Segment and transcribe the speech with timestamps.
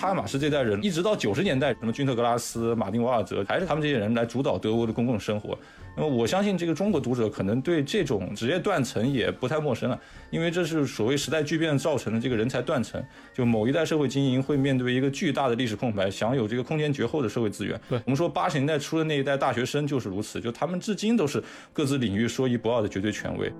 [0.00, 5.58] 哈马斯这代人，一直到九十年代，什么君特·格拉斯、马丁·瓦尔泽，还是他们这些人来主导德国的公共生活。
[5.94, 10.00] 那么，我相信这个中国读者可能对这种职业断层也不太陌生了，
[10.30, 13.02] 因为这是所谓时代巨变造成的这个人才断层。
[13.34, 17.78] 就某一代社会精英会面对一个巨大的历史空白，享有这个空前绝后的社会资源。
[17.90, 21.42] 对我们说，八十年代初的那一代大学生就是如此，就他们至今都是
[21.74, 23.52] 各自领域说一不二的绝对权威。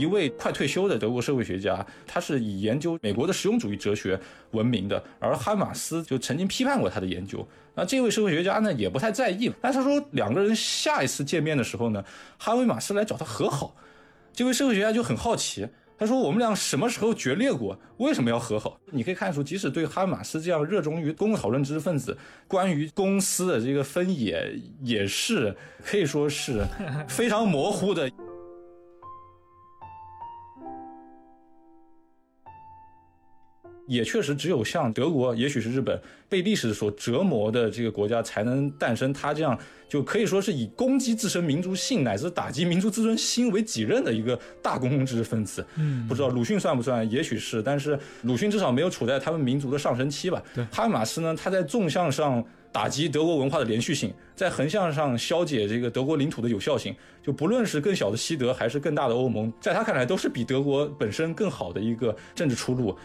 [0.00, 4.18] 一位快退休的德国社会学家，他是以研究美国的实用主义哲学
[4.52, 7.46] 闻名的，而哈马斯就曾经批判过他的研究。
[7.74, 12.02] 那这位社会学家呢，也不太在意，但他说两个人下一次见面的时候呢，
[12.38, 13.76] 哈维马斯来找他和好。
[14.32, 17.78] 这位社会学家就很好奇，他说我们俩什么时候决裂过？
[17.98, 18.80] 为什么要和好？
[18.90, 22.16] 你可以看出，即使对哈马斯这样热衷于公共讨论知识分子，
[22.48, 26.64] 关于公司的这个分野也是可以说是
[27.06, 28.10] 非常模糊的。
[33.86, 45.66] 也确实，只有像德国，也许是日本被历史所折磨的这个国家，才能诞生他这样就可以说是以攻击自身民族性乃至打击民族自尊心为己任的一个大公共知识分子。
[45.76, 47.08] 嗯不知道鲁迅算不算？
[47.10, 50.40] 也许是，但是鲁迅至少没有处在他们民族的上升期吧。
[50.54, 56.94] 对哈马斯呢，他在纵向上打击德国文化的连续性，在横向上消解这个德国领土的有效性。
[57.22, 62.96] 就不论是更小的西德还是更大的欧盟，在他看来都是比德国本身更好的一个政治出路。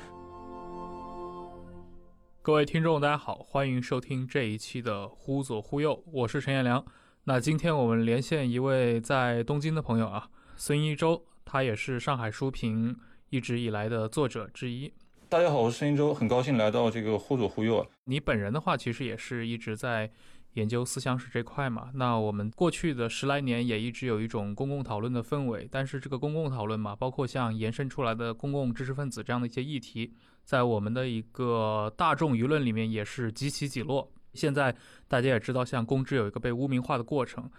[2.45, 6.85] 各位听众，大家好，欢迎收听这一期的《忽左忽右》，我是陈彦良。
[7.23, 12.95] 那今天我们连线一位在东京的朋友啊，孙一舟，他也是上海书评
[13.31, 14.93] 一直以来的作者之一。
[15.27, 17.87] 大家好，我是孙一舟，很高兴来到这个忽左忽右啊。
[18.03, 20.11] 你本人的话，其实也是一直在
[20.53, 21.89] 研究思想史这块嘛。
[21.95, 30.13] 那我们过去的十来年也一直有一种公共讨论的氛围，但是这个公共讨论嘛，包括像延伸出来的公共知识分子这样的一些议题，
[30.45, 34.09] 在我们的一个大众舆论里面也是几起几落。
[34.33, 34.73] 现在
[35.07, 37.49] 大家也知道，像公知有一个被污名化的过程。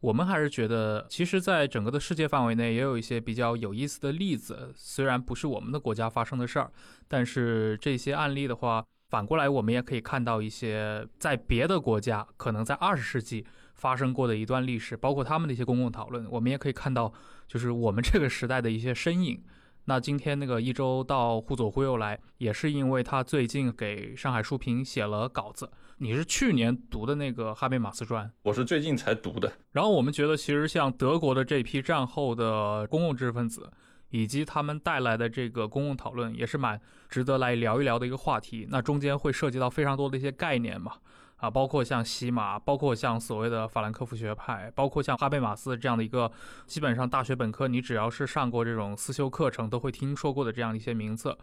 [0.00, 4.70] 我们还是觉得，其实，在整个的世界范围内，也有一些比较有意思的例子。
[4.76, 6.70] 虽然不是我们的国家发生的事儿，
[7.08, 17.10] 但是这些案例的话，反过来我们也可以看到一些在别的国家，可能在二十世纪发生过的一段历史，包括他们的一些公共讨论，我们也可以看到，
[17.48, 19.42] 就是我们这个时代的一些身影。
[19.86, 25.70] 那今天那个一周到忽左忽右来，也是因为他最近给上海书评写了稿子。
[25.98, 29.52] 你是去年读的那个哈贝马斯传，我是最近才读的。
[29.72, 33.70] 然后我们觉得，其实像德国的这批战后的公共知识分子，
[34.08, 38.66] 以及他们带来的这个公共讨论，也是蛮值得来聊一聊的一个话题。
[38.70, 40.94] 那中间会涉及到非常多的一些概念嘛，
[41.44, 46.30] 啊，包括像西马，包括像所谓的法兰克福学派，包括像哈贝马斯这样的一个，
[46.66, 51.36] 基本上大学本科你只要是上过这种思修课程，都会听说过的这样一些名字。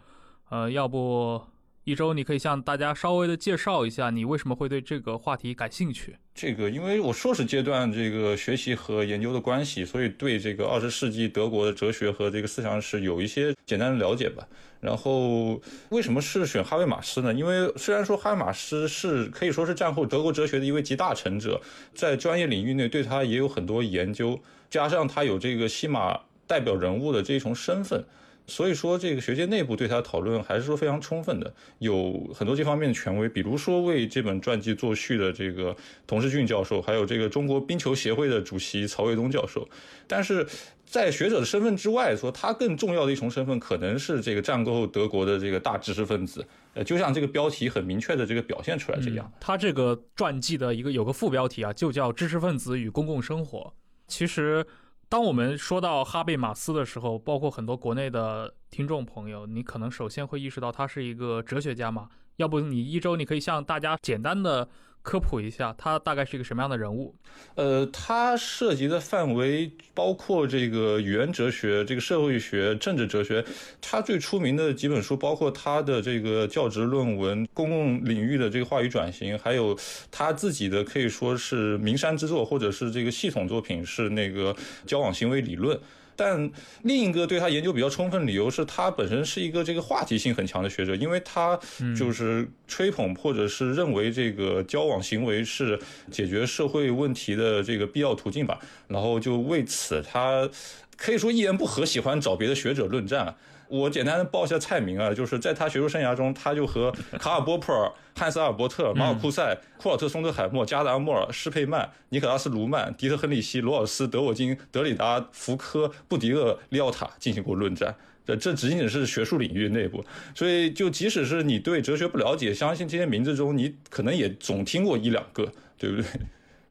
[0.48, 1.40] 呃，要不
[1.84, 6.16] 一周你可以向大家稍微的介绍一下，你为什么会对这个话题感兴趣？
[6.32, 14.46] 这个，因为我硕士阶段这个学习和研究的关系，所以对这个二十世纪德国的哲学和这个思想史有一些简单的了解吧。
[14.80, 17.34] 然后，为什么是选哈维马斯呢？
[17.34, 21.60] 因为虽然说哈维马斯是可以说是战后德国哲学的一位集大成者，
[21.94, 24.40] 在专业领域内对他也有很多研究，
[24.70, 28.04] 加上他有这个西马代表人物的这一重身份。
[28.52, 35.74] 所以说，这个学界内部对他的讨论还是说非常充分的，有很多这方面的权威，比如说为这本传记作序的这个
[36.06, 39.66] 童世俊教授，还有这个中国冰球协会的主席曹卫东教授。
[40.06, 40.46] 但是
[40.84, 46.46] 在学者的身份之外，说他更重要的一重身份可能是这个战后德国的这个大知识分子。
[46.74, 49.32] 呃，就像这个标题很明确的这个表现出来这样。
[49.40, 53.60] 他这个传记的一个有个副标题啊，就叫《知识分子与公共生活》。
[54.06, 54.66] 其实。
[55.12, 62.08] 当我们说到哈贝马斯的时候，包括很多国内的听众朋友，你可能首先会意识到他是一个哲学家嘛。
[62.36, 64.66] 要不你一周你可以向大家简单的
[65.02, 67.14] 科普一下，他大概是一个什么样的人物？
[67.56, 73.44] 呃，他涉及的范围包括这个语言哲学、这个社会学、政治哲学。
[73.80, 79.76] 他最出名的几本书包括他的这个教职论文、公共领域的这个话语转型，还有
[80.10, 84.54] 他自己的可以说是名山之作，或者是这个系统作品是那个
[84.86, 85.78] 交往行为理论。
[86.16, 86.50] 但
[86.82, 91.58] 另一个对他研究比较充分理由是他本身是一个这个话题性很强的学者，因为他
[91.96, 95.78] 就是吹捧或者是认为这个交往行为是
[96.10, 100.48] 解决社会问题的这个必要途径吧，然后就为此他
[100.96, 103.34] 可以说一言不合喜欢找别的学者论战。
[103.72, 117.94] 我简单的报一下菜名啊，就是在他学术生涯中，他就和 卡尔波普尔、汉斯阿尔伯特、马尔库塞、库尔特松特海默、加达默尔、施佩曼、尼可拉斯卢曼、迪特亨利希、罗尔斯、德沃金、德里达、福柯、布迪厄、利奥塔进行过论战。
[118.26, 120.04] 这这仅仅是学术领域内部，
[120.34, 126.04] 所以就即使是你对哲学不了解，相信这些名字中你可能也总听过一两个，对不对？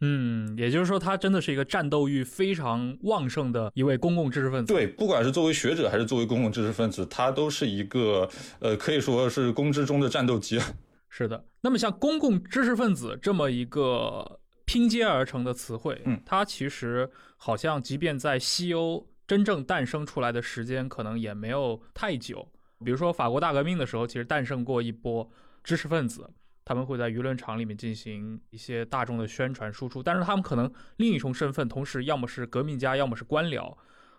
[0.01, 4.73] 嗯，也就是说，他真的是一个战斗欲非常旺盛的一位公共知识分子。
[4.73, 8.27] 对，不管是作为学者还是作为公共知识分子，他都是一个
[8.59, 10.59] 呃，可以说是公知中的战斗机。
[11.07, 11.45] 是的。
[11.61, 17.07] 那么，像公共知识分子这么一个拼接而成的词汇，嗯，它其实
[17.37, 22.47] 好像即便在西欧真正诞生出来的时间，可能也没有太久。
[22.83, 25.29] 比如说，法国大革命的时候，其实诞生过一波
[25.63, 26.27] 知识分子。
[26.71, 33.75] 他们会在舆论场里面进行一些大众的宣传输出，但是他们可能另一重身份，同时要么是革命家，要么是官僚。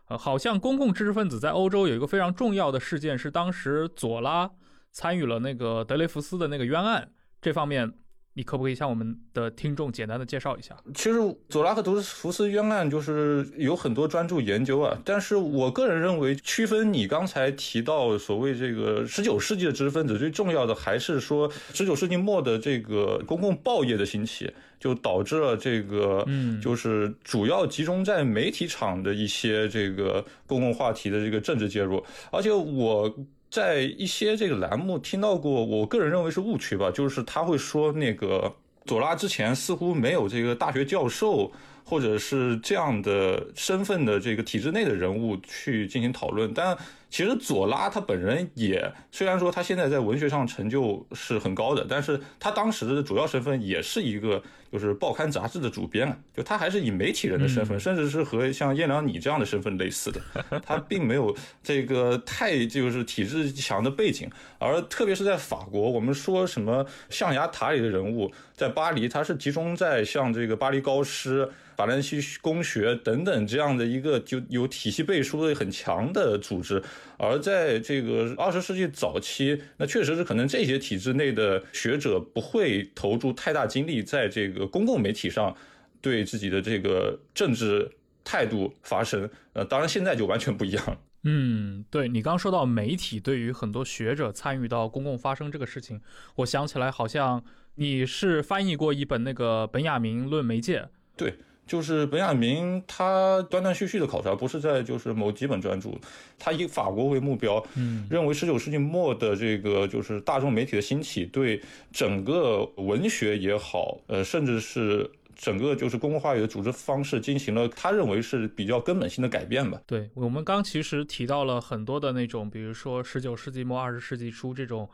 [0.08, 4.50] 呃，好像公共知识分子在欧洲有一个非常重要的事件，是当时左拉
[4.90, 7.10] 参与了那个德雷福斯的那个冤案，
[7.40, 7.94] 这方面。
[8.34, 10.74] 你可不可以向我们的听众简单的介绍一下？
[10.94, 11.18] 其实
[11.48, 24.50] 佐拉和德福斯冤案就是有很多专注研究啊，但是我个人认为，区分你刚才提到所谓这个十九世纪的知识分子，最重要的还是说十九世纪末的这个公共报业的兴起，
[24.80, 33.14] 就导致了这个，嗯，就是主要集中在媒体场的一些这个公共话题的这个政治介入，而且我。
[33.52, 38.50] 在一些这个栏目听到过，我个人认为是误区吧，就是他会说那个
[38.86, 41.52] 左拉之前似乎没有这个大学教授
[41.84, 46.76] 或者是这样的身份的这个体制内的人物去进行讨论，但。
[47.12, 54.42] 其实左拉他本人也，虽然说他现在在文学上成就是很高的，但是他当时的主要身份也是一个
[54.72, 60.22] 就是报刊杂志的主编，就他还是以媒体人的身份，甚至是和像燕良你这样的身份类似的，
[60.64, 64.26] 他并没有这个太就是体制强的背景，
[64.58, 71.46] 而特别是在法国，我们说什么象牙塔里的人物，在巴黎他是集中在像这个巴黎高师。
[71.76, 76.82] 法兰西公学等等这样的一个就有体系背书的很强的组织，
[77.18, 85.56] 而在这个二十世纪早期，那确实是可能这些体制内的学者不会投注太大精力在这个公共媒体上
[86.00, 87.90] 对自己的这个政治
[88.24, 89.28] 态度发声。
[89.52, 90.96] 呃，当然现在就完全不一样。
[91.24, 96.00] 嗯，对你刚说到媒体对于很多学者参与到公共发声这个事情，
[96.36, 97.44] 我想起来好像
[97.76, 101.34] 你是翻译过一本那个本雅明论媒介，对。
[101.66, 105.90] 就是本雅明，他断断续续的考察，不是在就是某几本专著，
[106.38, 111.62] 他以法国为目标，嗯，认为十九世纪末的这个就是大众媒体的兴起，对
[111.92, 119.80] 整个文学也好，呃，甚至是整个就是公共话语的组织方式进行了他认为是比较根本性的改变吧。
[119.86, 124.90] 对我们刚其实提到了很多的那种，比如说十九世纪末二十世纪初这种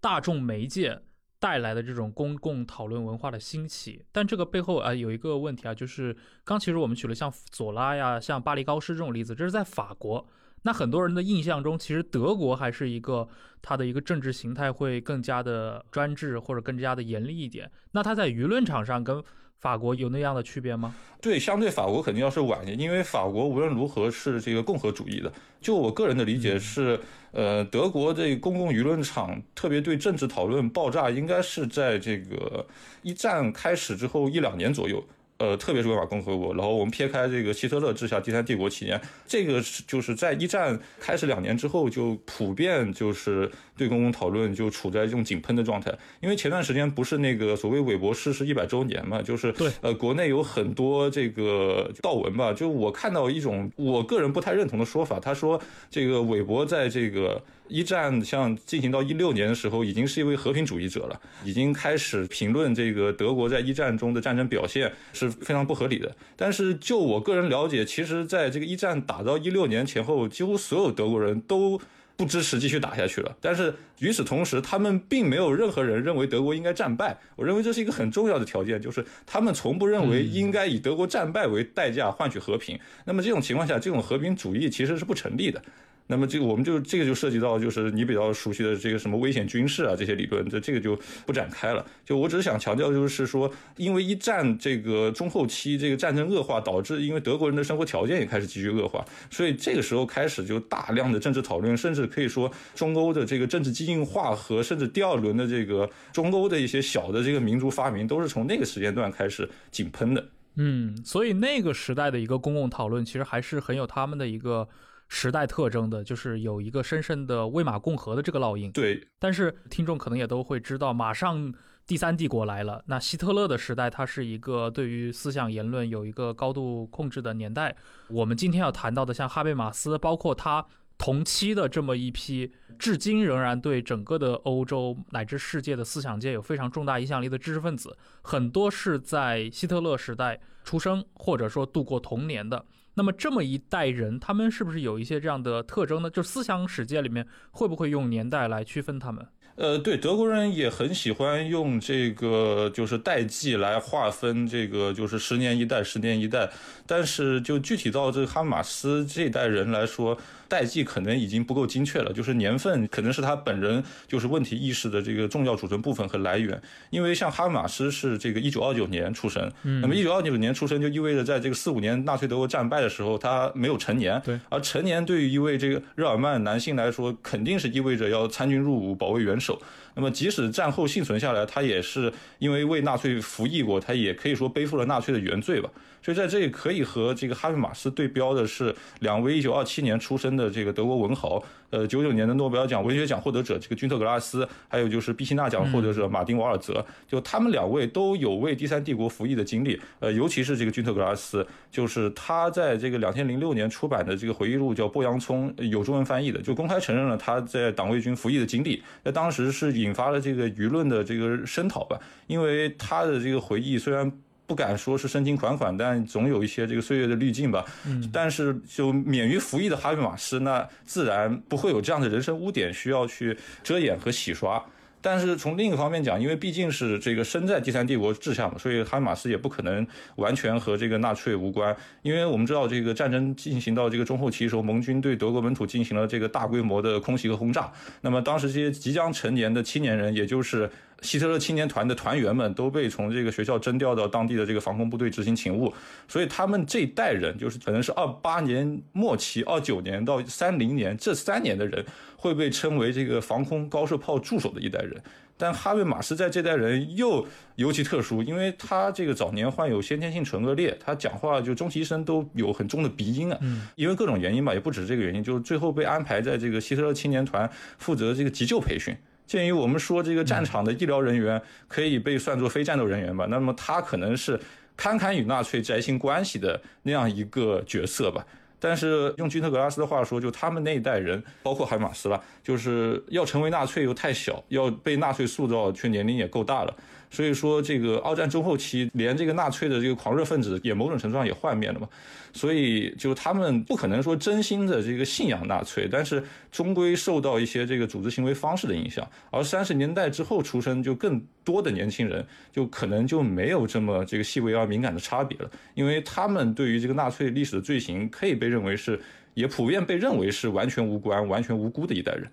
[0.00, 0.98] 大众媒介。
[1.40, 10.28] 带来的这种公共讨论文化的兴起，但这个背后啊有一个问题啊，就是刚其实我们举了像左拉呀、像巴黎高师这种例子，这是在法国。
[10.62, 13.28] 那很多人的印象中，其实德国还是一个
[13.62, 17.70] 它的一个政治形态会更加的专制或者更加的严厉一点。
[17.92, 19.22] 那它在舆论场上跟
[19.60, 20.94] 法国有那样的区别吗？
[21.20, 25.32] 对，相对法国肯定要是晚一点，因为法国无论如何是这个共和主义的。
[25.60, 26.98] 就我个人的理解是，
[27.32, 32.64] 呃，德国这公共舆论场特别对政治讨论爆炸，应该是在这个
[33.02, 35.04] 一战开始之后一两年左右。
[35.38, 43.48] 呃，特别是维玛共和国，然后我们撇开这个希特勒治下第三帝国期间，这个是就是在一战开始两年之后，就普遍就是
[43.78, 45.90] 对公共讨论就处在这种井喷的状态。
[46.20, 55.58] 因为前段时间不是那个所谓韦伯逝世一百周年嘛，就是对呃，国内有很多这个悼文吧，就我看到一种我个人不太认同的说法，他说
[55.88, 57.42] 这个韦伯在这个。
[57.70, 66.10] 一战像进行到一六年的时候，已经是一位和平主义者了，已经开始评论这个德国在一战中的战争表现是非常不合理的。
[66.34, 71.78] 但是就我个人了解，其实在这个一战打到一六年前后，几乎所有德国人都
[72.18, 73.36] 不支持继续打下去了。
[73.40, 77.16] 但是与此同时，他们并没有任何人认为德国应该战败。
[77.36, 82.76] 我认为这是一个很重要的条件，就是他们从不认为应该以德国战败为代价换取和平。
[83.04, 85.62] 那么这种情况下，这种和平主义其实是不成立的。
[86.10, 91.84] 那么这个我们就这个就涉及到就是你比较熟悉的这个什么危险军事啊这些理论，这这个就不展开了。
[92.02, 110.26] 就我只是想强调，就是说，因为一战这个中后期这个战争恶化，导致因为德国人的生活条件也开始急剧恶化，所以这个时候开始就大量的政治讨论，甚至可以说中欧的这个政治激进化和甚至第二轮的这个中欧的一些小的这个民族发明，都是从那个时间段开始井喷的。
[110.56, 114.66] 嗯，所以那个时代的一个公共讨论，其实还是很有他们的一个。
[115.08, 118.70] 时代特征的，就是有一个深深的魏玛共和的这个烙印。
[118.72, 121.52] 对，但是听众可能也都会知道，马上
[121.86, 122.84] 第三帝国来了。
[122.86, 127.74] 那希特勒的时代，它是一个对于思想言论有一个高度控制的年代。
[128.08, 130.66] 我们今天要谈到的，像哈贝马斯，包括他
[130.98, 142.62] 同期的这么一批，至今仍然对整个的欧洲乃至世界的思想界有非常重大影响力的知识分子，很多是在希特勒时代出生或者说度过童年的。
[142.98, 146.10] 那么这么一代人，他们是不是有一些这样的特征呢？
[146.10, 149.24] 就思想史界里面会不会用年代来区分他们？
[149.54, 156.50] 呃，对，德国人也很喜欢用这个就是代际来划分这个就是十年一代，十年一代。
[156.86, 160.18] 但是就具体到这个哈马斯这一代人来说。
[160.48, 166.60] 代际可能已经不够精确了，就是年份可能是他本人就是问题意识的这个重要组成部分和来源。
[166.90, 174.20] 因为像哈马斯是这个一九二九年出生，那么一九二九年出生就意味着在这个四五年纳粹德国战败的时候，他没有成年。
[174.24, 179.60] 对，而成年对于一位这个日耳曼男性来说，肯定是意味着要参军入伍，保卫元首。
[179.94, 185.70] 那么即使战后幸存下来，他也是因为为纳粹服役过，他也可以说背负了纳粹的原罪吧。
[186.00, 214.10] 所以在这里可以和这个哈贝马斯对标的是两位一九二七年出生的这个德国文豪，呃，九九年的诺贝尔奖文学奖获得者这个君特格拉斯，还有就是毕希纳奖获得者马丁瓦尔泽，就他们两位都有为第三帝国服役的经历，呃，尤其是这个君特格拉斯，就是他在这个两千零六年出版的这个回忆录叫《剥洋葱》，有中文翻译的，就公开承认了他在党卫军服役的经历，那当时是引发了这个舆论的这个声讨吧，因为他的这个回忆虽然。
[214.48, 217.64] 不敢说是深情款款，但总有一些这个岁月的滤镜吧。
[217.86, 224.60] 嗯，但是就免于服役的哈维马斯，那自然不会有这样的人生污点需要去遮掩和洗刷。
[225.00, 229.86] 但是从另一方面讲，因为毕竟是这个身在第三帝国治下嘛，所以哈马斯也不可能
[230.16, 231.76] 完全和这个纳粹无关。
[232.02, 237.72] 因为我们知道，这个战争进行到这个中后期的时候，盟军对德国本土进行了这个大规模的空袭和轰炸。
[238.00, 240.70] 那么当时这些即将成年的青年人，也就是。
[241.00, 245.72] 希特勒青年团的团员们都被从这个学校征调到当地的这个防空部队执行勤务，
[246.08, 251.86] 所以他们这一代人就是可能是二八年末期、二九年到三零年这三年的人，
[252.18, 255.00] 会被称为这个防空高射炮助手的一代人。
[255.40, 263.38] 但哈维马斯在这代人又尤其特殊，因为他这个早年患有先天性唇腭裂，他讲话就终其一生都有很重的鼻音啊。
[263.76, 267.48] 因为各种原因吧，也不止这个原因，就是最后被安排在这个希特勒青年团
[267.78, 268.92] 负责这个急救培训。
[269.28, 274.40] 鉴于我们说这个战场的医疗人员可以被算作非战斗人员吧，那么他可能是
[274.76, 278.26] 堪堪与纳粹宅心关系的那样一个角色吧。
[278.60, 286.74] 但是用基特格拉斯的话说，就他们那一代人，包括海马斯了，就是要成为纳粹又太小，要被纳粹塑造却年龄也够大了。
[287.10, 291.88] 所以说，这个二战中后期，连这个纳粹的这个狂热分子也某种程度上也幻灭了嘛。
[292.34, 296.22] 所以，就他们不可能说真心的这个信仰纳粹，但是
[296.52, 299.08] 终归受到一些这个组织行为方式的影响。
[299.30, 309.00] 而三十年代之后出生就更多的年轻人，就可能就没有这么这个细微而敏感的差别了，因为他们对于这个纳粹历史的罪行，可以被认为是，
[309.32, 312.30] 也普遍被认为是完全无关、完全无辜的一代人。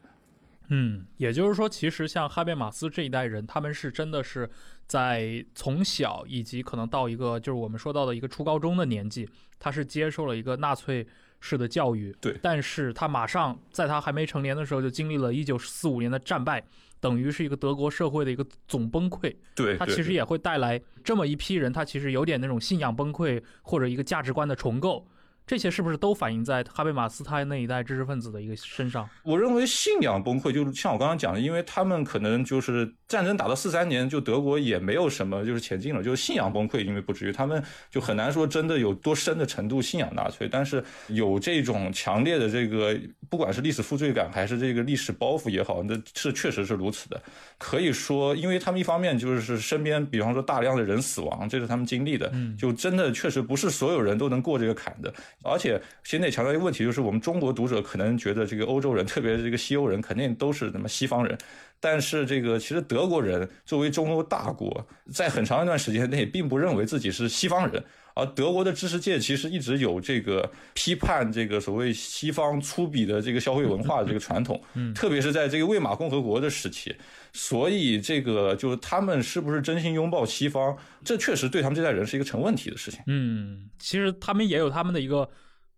[0.70, 4.50] 嗯，也就是说，其实像哈贝马斯这一代人，他们是真的是
[4.88, 9.30] 在从小以及可能到一个就是我们说到的一个初高中的年纪，
[9.60, 11.06] 他是接受了一个纳粹
[11.40, 12.16] 式的教育。
[12.20, 16.64] 对，但是他马上在他还没成年的时候，就经历了一九四五年的战败，
[17.00, 19.36] 等于是一个德国社会的一个总崩溃。
[19.56, 25.08] 对，他其实也会带来这么一批人，他其实有点那种信仰崩溃或者一个价值观的重构。
[25.48, 29.08] 这些是不是都反映在哈贝马斯他那一代知识分子的一个身上？
[29.24, 42.98] 我认为信仰崩溃，就是像我刚刚讲的，因为他们可能就是战争打到四三年，就德国也没有什么就是前进了，就是信仰崩溃，因为不至于，他们就很难说真的有多深的程度信仰纳粹，但是有这种强烈的这个，
[43.30, 47.22] 不管是历史负罪感还是这个历史包袱也好，那是确实是如此的。
[47.60, 55.14] 可以说，因为他们一方面就是身边，比方说大量的人死亡，这是他们经历的，就真的确实不是所有人都能过这个坎的。
[55.44, 61.38] 而且现在强调一个问题，就是我们中国读者可能觉得这个欧洲人，特别是这个西欧人，肯定都是什么西方人。
[61.80, 67.84] 但是这个其实德国人作为中欧大国，在很长一段时间内并不认为自己是西方人。
[68.16, 76.96] 而德国的知识界其实一直有这个批判这个所谓西方粗鄙的这个消费文化的这个传统，嗯，特别是在这个魏玛共和国的时期，
[77.34, 83.00] 所以这个就是他们是不是真心拥抱西方，这确实对他们这代人是一个成问题的事情。
[83.06, 85.30] 嗯，其实他们也有他们的一个。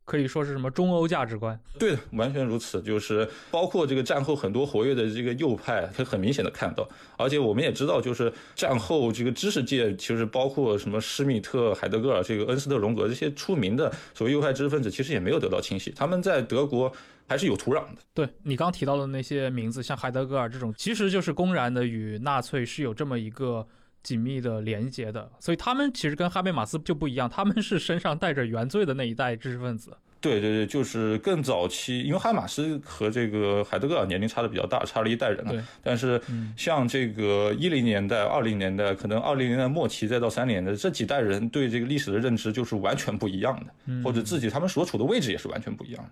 [0.07, 1.59] 可以说是什么中欧价值观？
[1.77, 2.81] 对的，完全如此。
[2.81, 6.87] 就是包括这个战后很多活跃的这个右派，可以很明显的看到。
[7.17, 15.91] 而且我们也知道，就是战后这个知识界，其实包括什么施密特、海德格尔、这个恩斯特·荣格这些出名的所谓右派知识分子，其实也没有得到清洗。
[15.91, 16.89] 他们在德国
[17.27, 17.97] 还是有土壤的。
[18.13, 23.67] 对你刚提到的那些名字，像海德格尔这种，其实就是公然的与纳粹是有这么一个。
[24.07, 29.91] 紧密的连接的，所以他们其实跟哈贝马斯就不一样，他们是身上带着原罪的那一代知识分子。
[30.21, 35.61] 对对对，就是更早期，因为哈马斯和这个海德格尔年龄差的比较大，差了一代人了。
[35.83, 36.21] 但是
[36.55, 46.09] 像这个一零年代、二零年代，可能二零年代末期再到三零年代这几代人对这个历史的认知就是完全不一样的，或者自己他们所处的位置也是完全不一样的。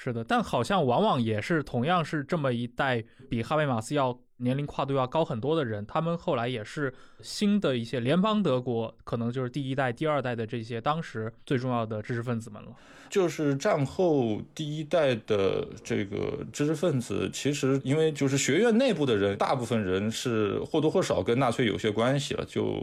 [0.00, 4.18] 是的，但好像往往也是同样是这么一代比哈贝马斯要。
[4.40, 12.68] 年龄跨度要高很多的人，他们后来也是新的一些联邦德国，可能就是第一代、第二代的这些当时最重要的知识分子们了。
[13.10, 22.80] 就是战后第一代的这个知识分子，其实因为就是学院内部的人，大部分人是或多或少跟纳粹有些关系了，就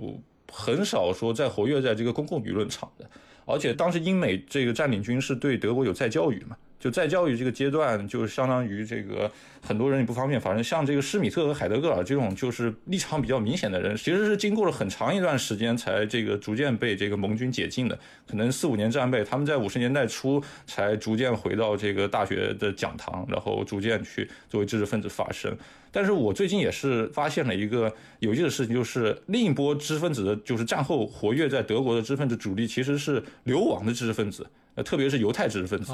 [0.52, 3.10] 很少说在活跃在这个公共舆论场的。
[3.46, 6.58] 而且当时英美这个占领军是对德国有再教育嘛。
[6.86, 10.40] 就在教育这个阶段，就相当于这个很多人也不方便。
[10.40, 17.98] 反正像这个施米特和海德格尔这种就是立场比较明显的人，其实是经过了很长一段时间才这个逐渐被这个盟军解禁的。
[18.28, 25.58] 可能四五年战备，他们在五十年代初才逐渐回到这个大学的讲堂，然后逐渐去作为知识分子发声。
[25.92, 34.46] 但是我最近也是发现了一个有意思的事情，就是另一波知识分子的，就是战后活跃在德国的知识分子主力，其实是流亡的知识分子。
[34.76, 35.94] 呃，特别是犹太知识分子，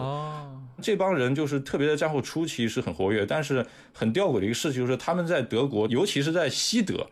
[0.81, 7.07] 这帮人就是特别在战后初期是很活跃，但是很吊诡的一个事情就是他们在德国，尤其是在西德。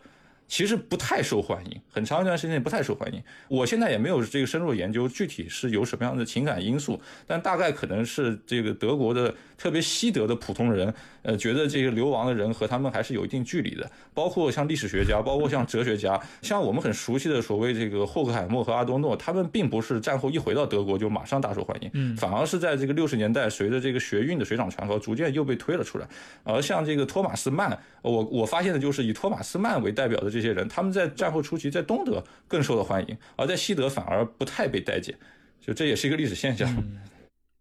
[0.50, 3.22] 其实不太受欢迎，很长一段时间不太受欢迎。
[3.48, 13.90] 我现在也没有这个深入研究具体是有什么样的情感因素，但大概可能是这个德国的特别西德的普通人，呃，觉得这个流亡的人和他们还是有一定距离的。
[14.14, 26.08] 包括像历史学家，包括像哲学家， 像我们很熟悉的所谓这个霍克海默和阿多诺，他们并不是战后一回到德国就马上大受欢迎，嗯，反而是在这个六十年代随着这个学运的水涨船高，逐渐又被推了出来。
[26.44, 35.18] 而像这个托马斯曼，我我发现的就是以托马斯曼为代表的这些人，他们在战后初期在东德更受到欢迎，而在西德反而不太被待见，
[35.60, 36.72] 就这也是一个历史现象。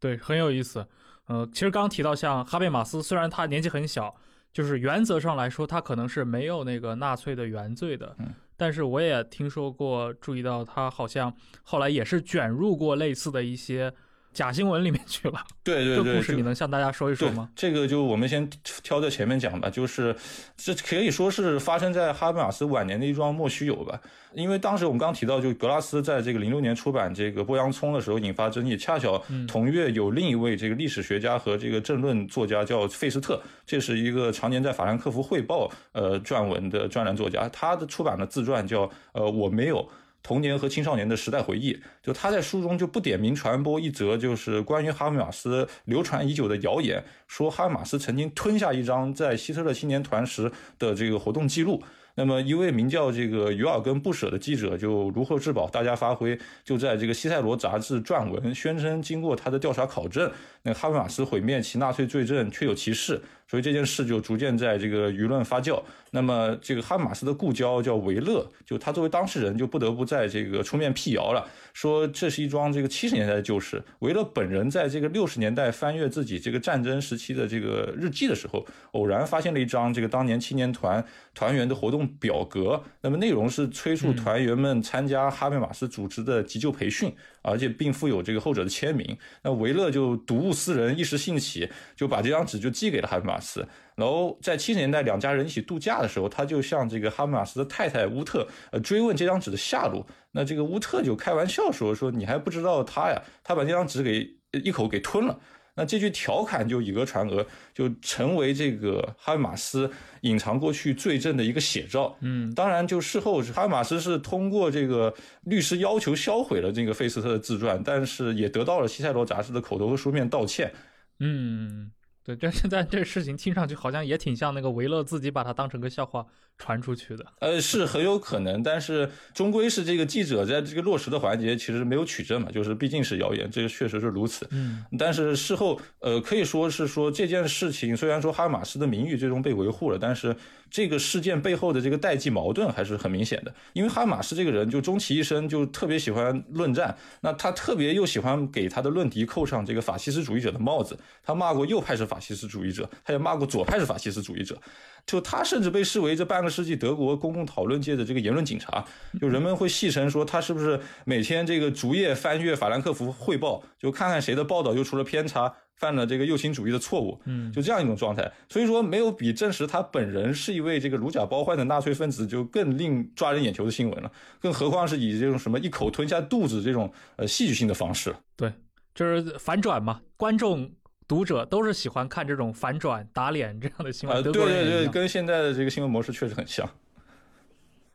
[0.01, 0.87] 对，很有意思。
[1.27, 4.15] 呃，其实刚刚提到像哈贝马斯，虽然他年纪很小，
[4.53, 8.17] 就是原则上来说他可能是没有那个纳粹的原罪的，
[8.57, 13.93] 但是我也听说过，注意到他好像后来也是卷入过类似的一些。
[14.39, 17.49] 假新闻里面去了，对对对，这故事你能向大家说一说吗？
[17.57, 18.49] 这个就我们先
[18.85, 20.15] 挑在前面讲吧，就是
[20.57, 24.01] 这可以说是发生在哈贝马斯晚年的一桩莫须有吧。
[24.35, 39.89] 因为当时我们刚提到，就格拉斯在这个零六年出版这个《剥洋葱》的时候引发争议，恰巧同月有另一位这个历史学家和这个政论作家叫费斯特，这是一个常年在《法兰克福汇报》呃撰文的专栏作家，他的出版的自传叫呃我没有。
[40.29, 51.83] 童年和青少年的时代回忆，就他在书中就不点名传播一则就是关于哈维马斯流传已久的谣言，说哈维马斯曾经吞下一张在希特勒青年团时的这个活动记录。
[52.15, 60.31] 那么一位名叫这个于尔根布舍的记者就如获至宝，大家发挥，就在这个西塞罗杂志撰文，宣称经过他的调查考证，
[60.65, 63.23] 那哈维马斯毁灭其纳粹罪证确有其事。
[63.49, 65.83] 所以这件事就逐渐在这个舆论发酵。
[66.11, 73.83] 那么这个哈马斯的故交叫维勒，就他作为当事人就不得不在这个出面辟谣了，说这是一桩这个七十年代的旧事。
[73.99, 82.83] 维勒本人在这个六十年代翻阅自己这个战争时期的这个日记的时候，偶然发现了一张这个当年青年团团员的活动表格。
[83.03, 87.15] 那么内容是催促团员们参加哈贝马斯组织的急救培训。
[87.41, 89.17] 而且并附有这个后者的签名。
[89.43, 93.67] 那维勒就睹物思人，一时兴起，就把这张纸就寄给了哈贝马斯。
[93.95, 100.07] 然后在七十年代两家人一起度假的时候，他就向这个哈贝马斯的太太乌特呃追问这张纸的下落。
[100.33, 103.23] 那这个乌特就开玩笑说：“说你还不知道他呀？
[103.43, 104.29] 他把这张纸给
[104.63, 105.39] 一口给吞了。”
[105.75, 109.89] 那这句调侃就以讹传讹，就成为这个哈贝马斯
[110.23, 112.17] 隐藏过去罪证的一个写照。
[112.21, 120.73] 嗯，当然，就事后哈贝马斯是通过这个律师要求销毁了这个费斯特的自传，但是也得到了西塞罗杂志的口头和书面道歉。
[121.21, 121.93] 嗯，
[122.29, 126.27] 对，但现在这事情听上去好像也挺像那个维勒自己把它当成个笑话
[126.59, 127.25] 传出去的。
[127.39, 134.47] 呃，是很有可能，但是终归是这个记者在这个落实的环节其实没有取证嘛，就是毕竟是谣言，这个确实是如此。
[134.51, 140.35] 嗯，但是事后，呃，可以说是说这件事情虽然说哈马斯的名誉最终被维护了，但是
[140.71, 143.55] 这个事件背后的这个代际矛盾还是很明显的。
[143.73, 150.99] 因为哈马斯这个人就终其一生就特别喜欢论战，那他特别又喜欢给他的论敌扣上这个法西斯主义者的帽子。
[151.23, 154.59] 他骂过右派是法西斯主义者，他也骂过左派是法西斯主义者。
[155.07, 158.85] 就他甚至被视为这半个世纪德国公共讨论界的这个言论警察，
[159.21, 168.31] 就人们会戏称说他是不是每天这个逐页翻阅法兰克福汇报，就看看谁的报道又出了偏差，犯了这个右倾主义的错误，嗯，就这样一种状态。
[168.49, 174.11] 所以说，没有比证实他本人是一位这个如假包换的纳粹分子就更令抓人眼球的新闻了。
[174.41, 178.15] 更何况是以这种什么一口吞下肚子这种呃戏剧性的方式。
[178.37, 178.53] 对，
[178.95, 180.71] 就是反转嘛，观众。
[181.09, 186.69] 读者都是喜欢看这种反转打脸这样的新闻，对对对，跟现在的这个新闻模式确实很像。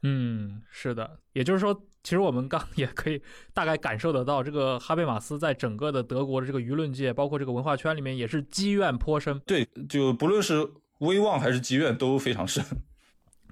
[0.02, 1.74] 嗯，是的，也就是说，
[2.04, 3.22] 其实我们刚也可以
[3.54, 9.40] 大概感受得到，这个哈贝马斯在整个的德国的这个舆论界，包括这个文化圈里面，也是积怨颇深。
[9.46, 12.62] 对，就不论是威望还是积怨都非常深。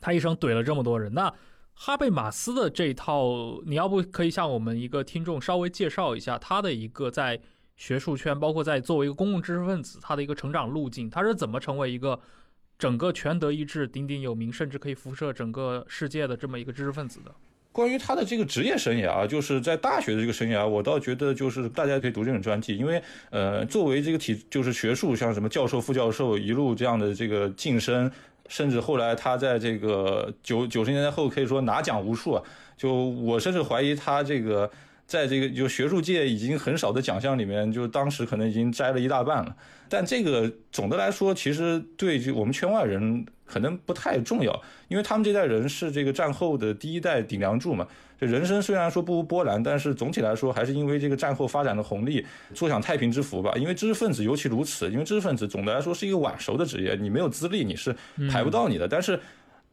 [0.01, 1.33] 他一生怼了这么多人，那
[1.73, 7.39] 哈贝马斯的这一套，你要不可以向我们一个听众稍微介绍一下他的一个在
[7.81, 12.19] 学术圈，包括在作为一个公共知识分子，他的一个成长路径，他是怎么成为一个？
[12.77, 17.31] 整个全德意志鼎鼎有名，甚至可以辐射整个世界的这么一个知识分子的。
[17.71, 28.11] 关于他的这个职业生涯，就是在大学的这个生涯，我倒觉得就是大家可以读这本专辑，因为呃，作为这个体就是学术，像什么教授、副教授一路这样的这个晋升，
[28.47, 32.43] 甚至后来他在这个九九十年代后可以说拿奖无数啊。
[32.75, 34.67] 就我甚至怀疑他这个
[35.11, 39.53] 在这个就学术界已经很少的奖项里面，就当时可能已经摘了一大半了。
[39.89, 47.85] 但这个总的来说，其实对我们圈外人可能不太重要，因为他们这代人是这个战后的第一代顶梁柱嘛。
[48.17, 53.51] 这人生虽然说不无波澜，但是总体来说还是因为这个战后发展的红利，坐享太平之福吧。
[53.57, 57.93] 因为知识分子尤其如此，因为知识分子总的来说是一个晚熟的职业，你没有资历你是
[58.31, 58.87] 排不到你的。
[58.87, 59.19] 但是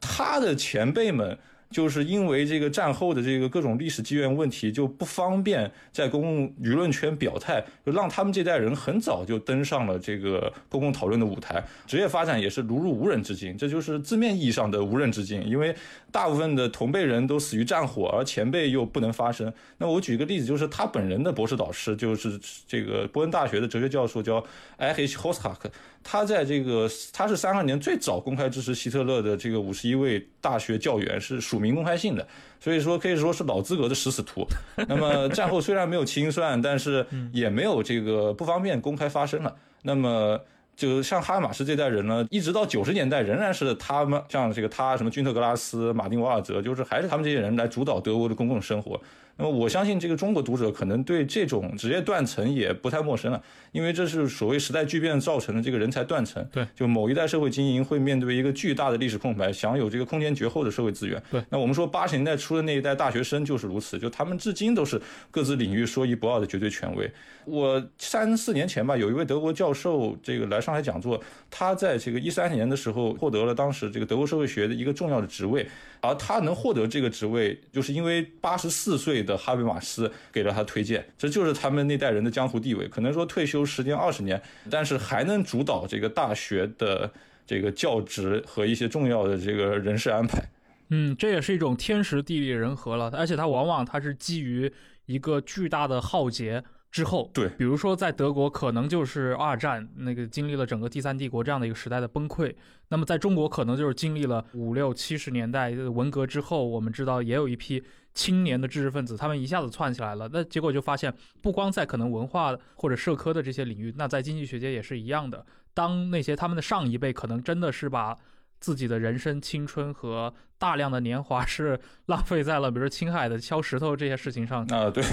[0.01, 1.39] 他的前辈们。
[1.71, 13.57] 就是因为这个战后的这个各种历史机缘问题，就不方便在公共舆论圈表态，就让他们这代人很早就登上了这个公共讨论的舞台，职业发展也是如入无人之境。
[13.57, 15.75] 这就是字面意义上的无人之境，因为
[16.11, 19.53] 大部分的同辈人都死于战火，而前辈又不能发声。
[19.77, 24.43] 那我举一个例子，就是他本人的博士导师，就是这个波恩大学的哲学教授，叫
[24.79, 25.71] 埃黑霍斯卡克。
[26.11, 32.27] 他在这个他是三二年最早公开支持希特勒的这个五十一位大学教员是署名公开信的，
[32.59, 34.47] 所以说可以说是老资格的食死徒。
[34.89, 39.55] 那么 战后虽然没有清算，但是也没有这个不方便公开发声了。
[39.83, 40.41] 那么
[40.75, 48.99] 就像哈马斯这代人呢，一直到九十年代仍然是他们像这个他什么君特格拉斯、马丁瓦尔泽，就是还是他们这些人来主导德国的公共生活。
[49.39, 56.45] 那么我相信这个中国读者可能对这种职业断层也不太陌生了，因为这是所谓时代巨变造成的这个人才断层。
[56.53, 61.23] 对，就某一代社会精英会面对一个巨大的历史空白，享有这个空前绝后的社会资源。
[61.31, 67.09] 对，那我们说八十年代初的那一代大学生就是如此，就他们至今都是各自领域说一不二的绝对权威。
[67.45, 75.65] 我三四年前吧，有一位德国教授这个来上海讲座，他在这个一三年的时候获得了当时这个德国社会学的一个重要的职位。
[76.01, 82.87] 而他能获得这个职位，就是因为八十四岁的哈贝马斯给了他推荐，这就是他们那代人的江湖地位。
[82.89, 87.11] 可能说退休时间二十年，但是还能主导这个大学的
[87.47, 90.43] 这个教职和一些重要的这个人事安排。
[90.91, 94.73] 嗯，这也是一种天时地利人和了，而且他往往他是基于
[95.07, 96.65] 一个巨大的浩劫。
[96.91, 102.55] 之后，对，比如说在德国，可能就是二战那个经历了整个第三帝国这样的一个时代的崩溃。
[102.89, 110.31] 那么在中国，可能就是经历了五六七十年代文革之后，我们知道也有一批青年的知识分子，他们一下子窜起来了。
[110.33, 115.45] 那结果就发现，不光在可能文化或者社科的这些领域，那在经济学界也是一样的。
[115.75, 118.17] 当那些他们的上一辈可能真的是把
[118.59, 125.05] 自己的人生、青春和大量的年华是 浪费在了，比如青海的敲石头这些事情上啊，对。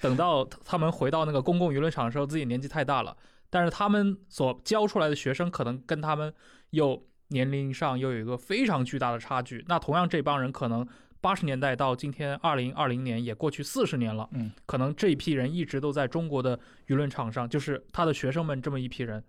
[0.00, 3.16] 等到他们回到那个公共舆论场的时候，自己年纪太大了，
[3.50, 6.32] 但是他们所教出来的学生可能跟他们
[6.70, 9.64] 又年龄上又有一个非常巨大的差距。
[9.68, 10.86] 那同样这帮人可能
[11.20, 19.22] 八十年代到今天二零二零年也过去四十年了，嗯，可能这一批人一直都在中国的舆论场上，就是他的学生们这么一批人，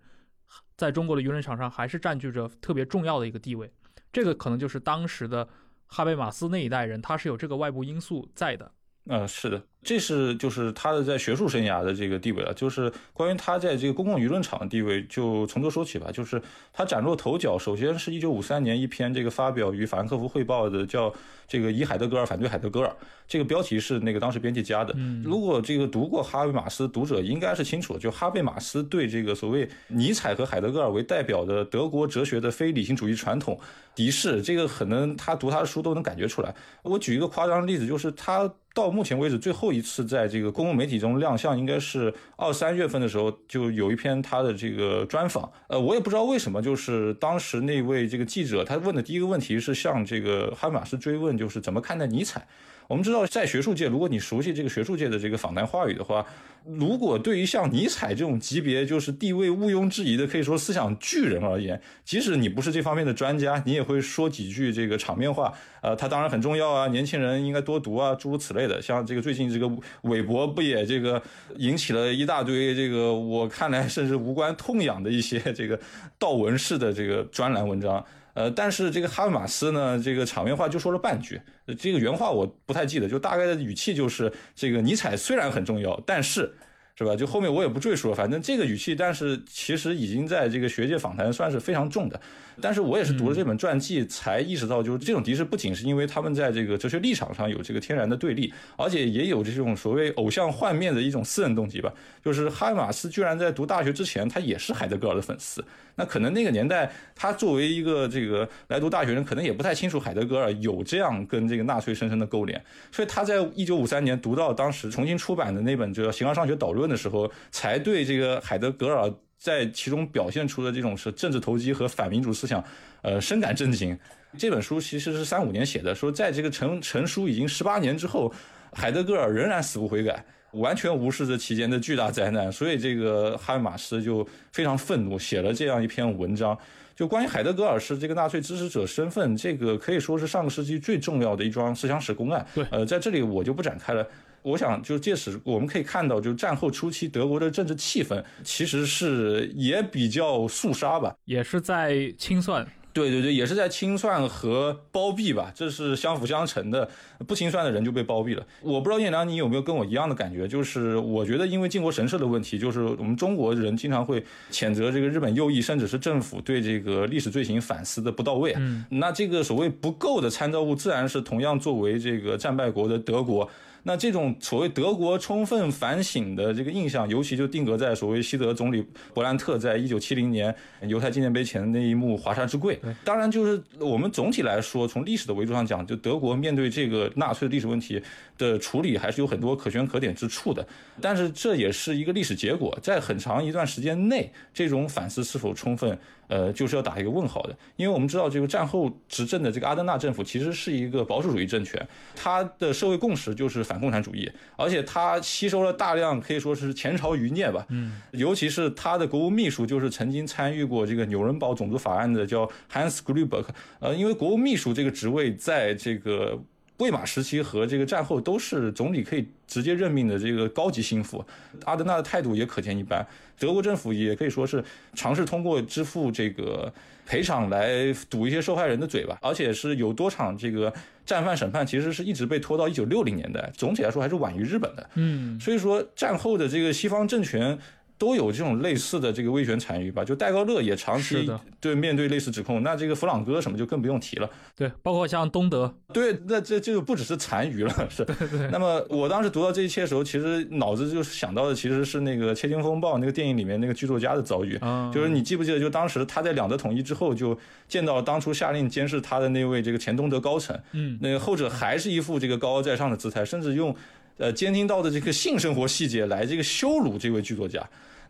[0.76, 3.70] 在中国的舆论场上还是占据着特别重要的一个地位。
[4.12, 5.48] 这个可能就是当时的
[5.86, 8.70] 哈贝马斯那一代人，他是有这个外部因素在的。
[9.06, 12.52] 呃，是的，这是就是他的在学术生涯的这个地位了。
[12.54, 16.10] 就是关于他在这个公共舆论场的地位，就从头说起吧。
[16.12, 16.40] 就是
[16.72, 21.12] 他崭露头角，首先是一九五三年一篇这个发表于法兰克福汇报的，叫
[21.48, 22.94] 这个以海德格尔反对海德格尔，
[23.26, 24.94] 这个标题是那个当时编辑加的。
[25.24, 33.58] 如果这个读过哈贝马斯读者应该是清楚，就哈贝马斯对这个所谓尼采和海德格尔为代表的德国哲学的非理性主义传统
[33.94, 36.54] 敌视，这个可能他读他的书都能感觉出来。
[36.82, 38.52] 我举一个夸张的例子，就是他。
[38.72, 45.50] 到目前为止，最后一次在这个公共媒体中亮相，应该是二三月份的时候，就有一篇他的这个专访。
[45.68, 52.46] 呃，我也不知道为什么，就是当时那位这个记者，他问的第一个问题是向这个哈马斯追问，就是怎么看待尼采。
[52.90, 56.26] 我们知道，在学术界，如果你熟悉这个学术界的这个访谈话语的话，
[56.64, 65.54] 如果对于像尼采这种级别，就是地位毋庸置疑的，可以说思想巨人而言，即使你不是这方面的专家，你也会说几句这个场面话。
[65.82, 68.82] 呃，他当然很重要啊，年轻人应该多读啊，诸如此类的。
[68.82, 69.70] 像这个最近这个
[70.02, 71.22] 韦伯不也这个
[71.58, 75.78] 引起了一大堆这个我看来甚至无关痛痒的一些这个
[76.18, 78.04] 道文式的这个专栏文章。
[78.34, 81.40] 呃，但是这个哈维马斯呢，这个场面话就说了半句，
[81.78, 86.54] 这个原话我不太记得，就大概的语气就是这个尼采虽然很重要，但是。
[86.96, 87.16] 是吧？
[87.16, 92.20] 就后面我也不赘述了，反正这个语气，但是其实已经在这个学界访谈算是非常重的。
[92.60, 101.92] 但是我也是读了这本传记才意识到，就是这种敌视不仅是因为他们在这个哲学立场上有这个天然的对立，而且也有这种所谓偶像幻灭的一种私人动机吧。
[102.24, 105.64] 就是哈马斯居然在读大学之前，他也是海德格尔的粉丝。
[105.96, 112.62] 那可能那个年代，他作为一个这个来读大学人，可能也不太清楚海德格尔有这样跟这个纳粹深深的勾连。
[112.90, 122.62] 所以他在一九五三年读到当时重新出版的那本《这个形而上学导论》的时候，才对这个海德格尔在其中表现出的这种是政治投机和反民主思想，
[123.00, 123.98] 呃，深感震惊。
[124.36, 128.32] 这本书其实是三五年写的，说在这个成成书已经十八年之后，
[128.72, 130.22] 海德格尔仍然死不悔改。
[130.52, 136.58] 完全无视这期间的巨大灾难，所以这个哈贝马斯就非常愤怒，写了这样一篇文章，
[136.96, 142.44] 就关于海德格尔是这个纳粹支持者身份，这个可以说是上个世纪最重要的一桩思想史公案。
[142.52, 144.04] 对，呃，在这里我就不展开了。
[144.42, 152.66] 我想就借此我们可以看到，就战后初期德国的政治气氛其实是也比较肃杀吧，也是在清算。
[152.92, 156.90] 对对对，也是在清算和包庇吧，这是相辅相成的。
[157.24, 158.44] 不清算的人就被包庇了。
[158.62, 168.54] 我不知道燕良你有没有跟我一样的感觉，就是我觉得因为靖国神社的问题，就是我们中国人经常会谴责这个日本右翼，甚至是政府对这个历史罪行反思的不到位。
[168.58, 173.48] 嗯，那这个所谓不够的参照物，自然是同样作为这个战败国的德国。
[173.82, 182.78] 那这种所谓德国充分反省的这个印象，尤其就定格在所谓西德总理勃兰特在一九七零年犹太纪念碑前的那一幕华沙之跪。
[183.04, 188.02] 当然，就是我们总体来说，从历史的维度上讲，就德国面对这个纳粹的历史问题
[188.36, 190.66] 的处理，还是有很多可圈可点之处的。
[191.00, 195.98] 但是这也是一个历史结果，在很长一段时间内，这种反思是否充分？
[196.30, 213.44] 呃，就是要打一个问号的，因为我们知道这个战后执政的这个阿登纳政府其实是一个保守主义政权，它的社会共识就是反共产主义，而且它吸收了大量可以说是前朝余孽吧，嗯，尤其是他的国务秘书就是曾经参与过这个纽伦堡种族法案的叫 Hans Gruber，
[213.80, 216.40] 呃，因为国务秘书这个职位在这个。
[216.80, 221.24] 魏玛时期和这个战后都是总理可以直接任命的这个高级心腹，
[221.64, 223.06] 阿德纳的态度也可见一斑。
[223.38, 224.64] 德国政府也可以说是
[224.94, 226.72] 尝试通过支付这个
[227.06, 230.72] 赔偿来堵一些受害人的嘴吧，而且是有多场这个
[231.06, 234.90] 战犯审判，其实是一直被拖到一九六零年代，总体来说还是晚于日本的。
[234.94, 237.58] 嗯，所以说战后的这个西方政权。
[238.00, 244.30] 都有这种类似的这个威权残余吧，就戴高乐也长期对面对类似指控，那这个弗朗哥什么就更不用提了。
[244.56, 248.04] 对，包括像东德，对，那这这就不只是残余了，是。
[248.04, 248.48] 对对。
[248.50, 254.58] 那么我当时读到这一切的时候，其实脑子就是想到的其实是那个《窃听风暴》那个电影里面那个剧作家的遭遇，
[254.92, 263.74] 就是你记不记得，就当时他在两德统一之后，就见到当初下令监视他的那位这个前东德高层，嗯，那个后者还是一副这个高高在上的姿态，甚至用
[264.16, 267.62] 呃监听到的这个性生活细节来这个羞辱这位剧作家。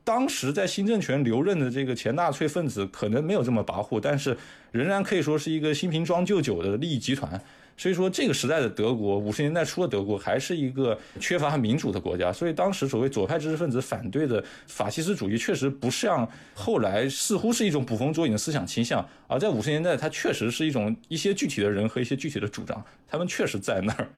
[0.04, 4.36] 当时在新政权留任的这个前纳粹分子可能没有这么跋扈，但是
[4.72, 7.40] 仍然可以说是一个新瓶装旧酒的利益集团。
[7.76, 24.10] 所以说这个时代的德国，五十年代初的德国还是一个缺乏民主的国家，所以当时所谓左派知识分子反对的法西斯主义，确实不像后来似乎是一种捕风捉影的思想倾向，而在五十年代，它确实是一种一些具体的人和一些具体的主张，他们确实在那儿。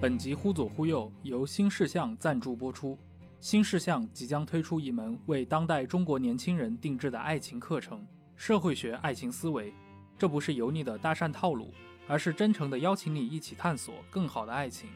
[0.00, 2.96] 本集忽左忽右由新事项赞助播出。
[3.40, 8.06] 新事项即将推出一门为当代中国年轻人定制的爱情课程——
[8.36, 9.74] 社会学爱情思维。
[10.16, 11.74] 这不是油腻的搭讪套路，
[12.06, 14.88] 而是真诚地邀请你一起探索更好的爱情，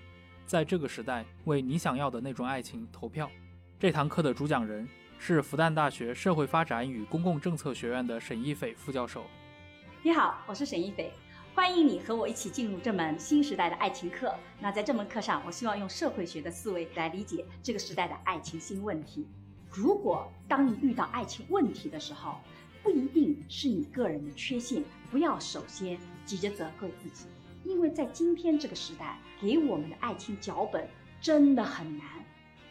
[0.47, 3.29] 在这个时代为你想要的那种爱情投票。
[3.81, 4.89] 这堂课的主讲人
[5.19, 9.25] 是复旦大学社会发展与公共政策学院的沈一斐副教授。
[10.05, 11.13] 你好，我是沈一斐。
[11.55, 14.35] 欢迎你和我一起进入这门新时代的爱情课。
[14.59, 19.27] 那在这门课上，我希望用社会学的思维来理解这个时代的爱情新问题。
[19.71, 22.41] 如果当你遇到爱情问题的时候，
[22.83, 27.27] 不一定是你个人的缺陷，不要首先急着责怪自己，
[27.65, 30.89] 因为在今天这个时代，给我们的爱情脚本
[31.21, 32.07] 真的很难。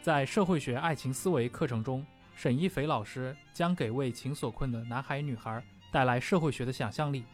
[0.02, 7.24] 在社会学爱情思维课程中，沈一斐老师将给为情所困的男孩女孩带来社会学的想象力。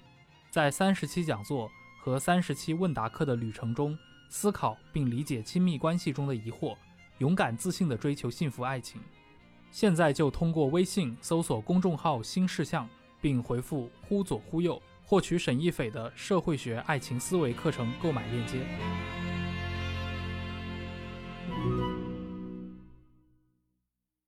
[0.50, 3.96] 在三十期讲座和三十期问答课的旅程中，
[4.30, 6.74] 思考并理解亲密关系中的疑惑，
[7.18, 9.00] 勇敢自信地追求幸福爱情。
[9.70, 12.88] 现在就通过微信搜索公众号“新事项”，
[13.20, 19.37] 并回复“忽左忽右”，获取沈一斐的社会学爱情思维课程购买链接。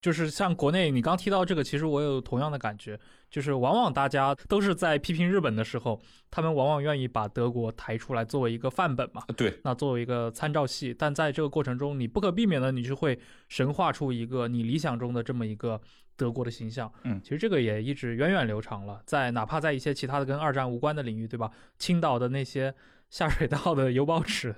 [0.01, 2.99] 就是像国内，你刚提到这个，其实我有同样的感觉，
[3.31, 10.95] 就是往往大家都是在批评日本的时候，他们往往愿意把德国抬出来作为一个范本嘛，对，那作为一个参照系。
[10.99, 15.79] 但在这个过程中，你不可避免的，你就会神化出一个你理想中的这么一个
[16.17, 16.91] 德国的形象。
[17.05, 21.51] 嗯，其实这个也一直源远流长了，在哪怕在一些其他的跟二战无关的领域，对吧？
[21.79, 22.75] 青岛的那些
[23.11, 24.55] 下水道的油包池。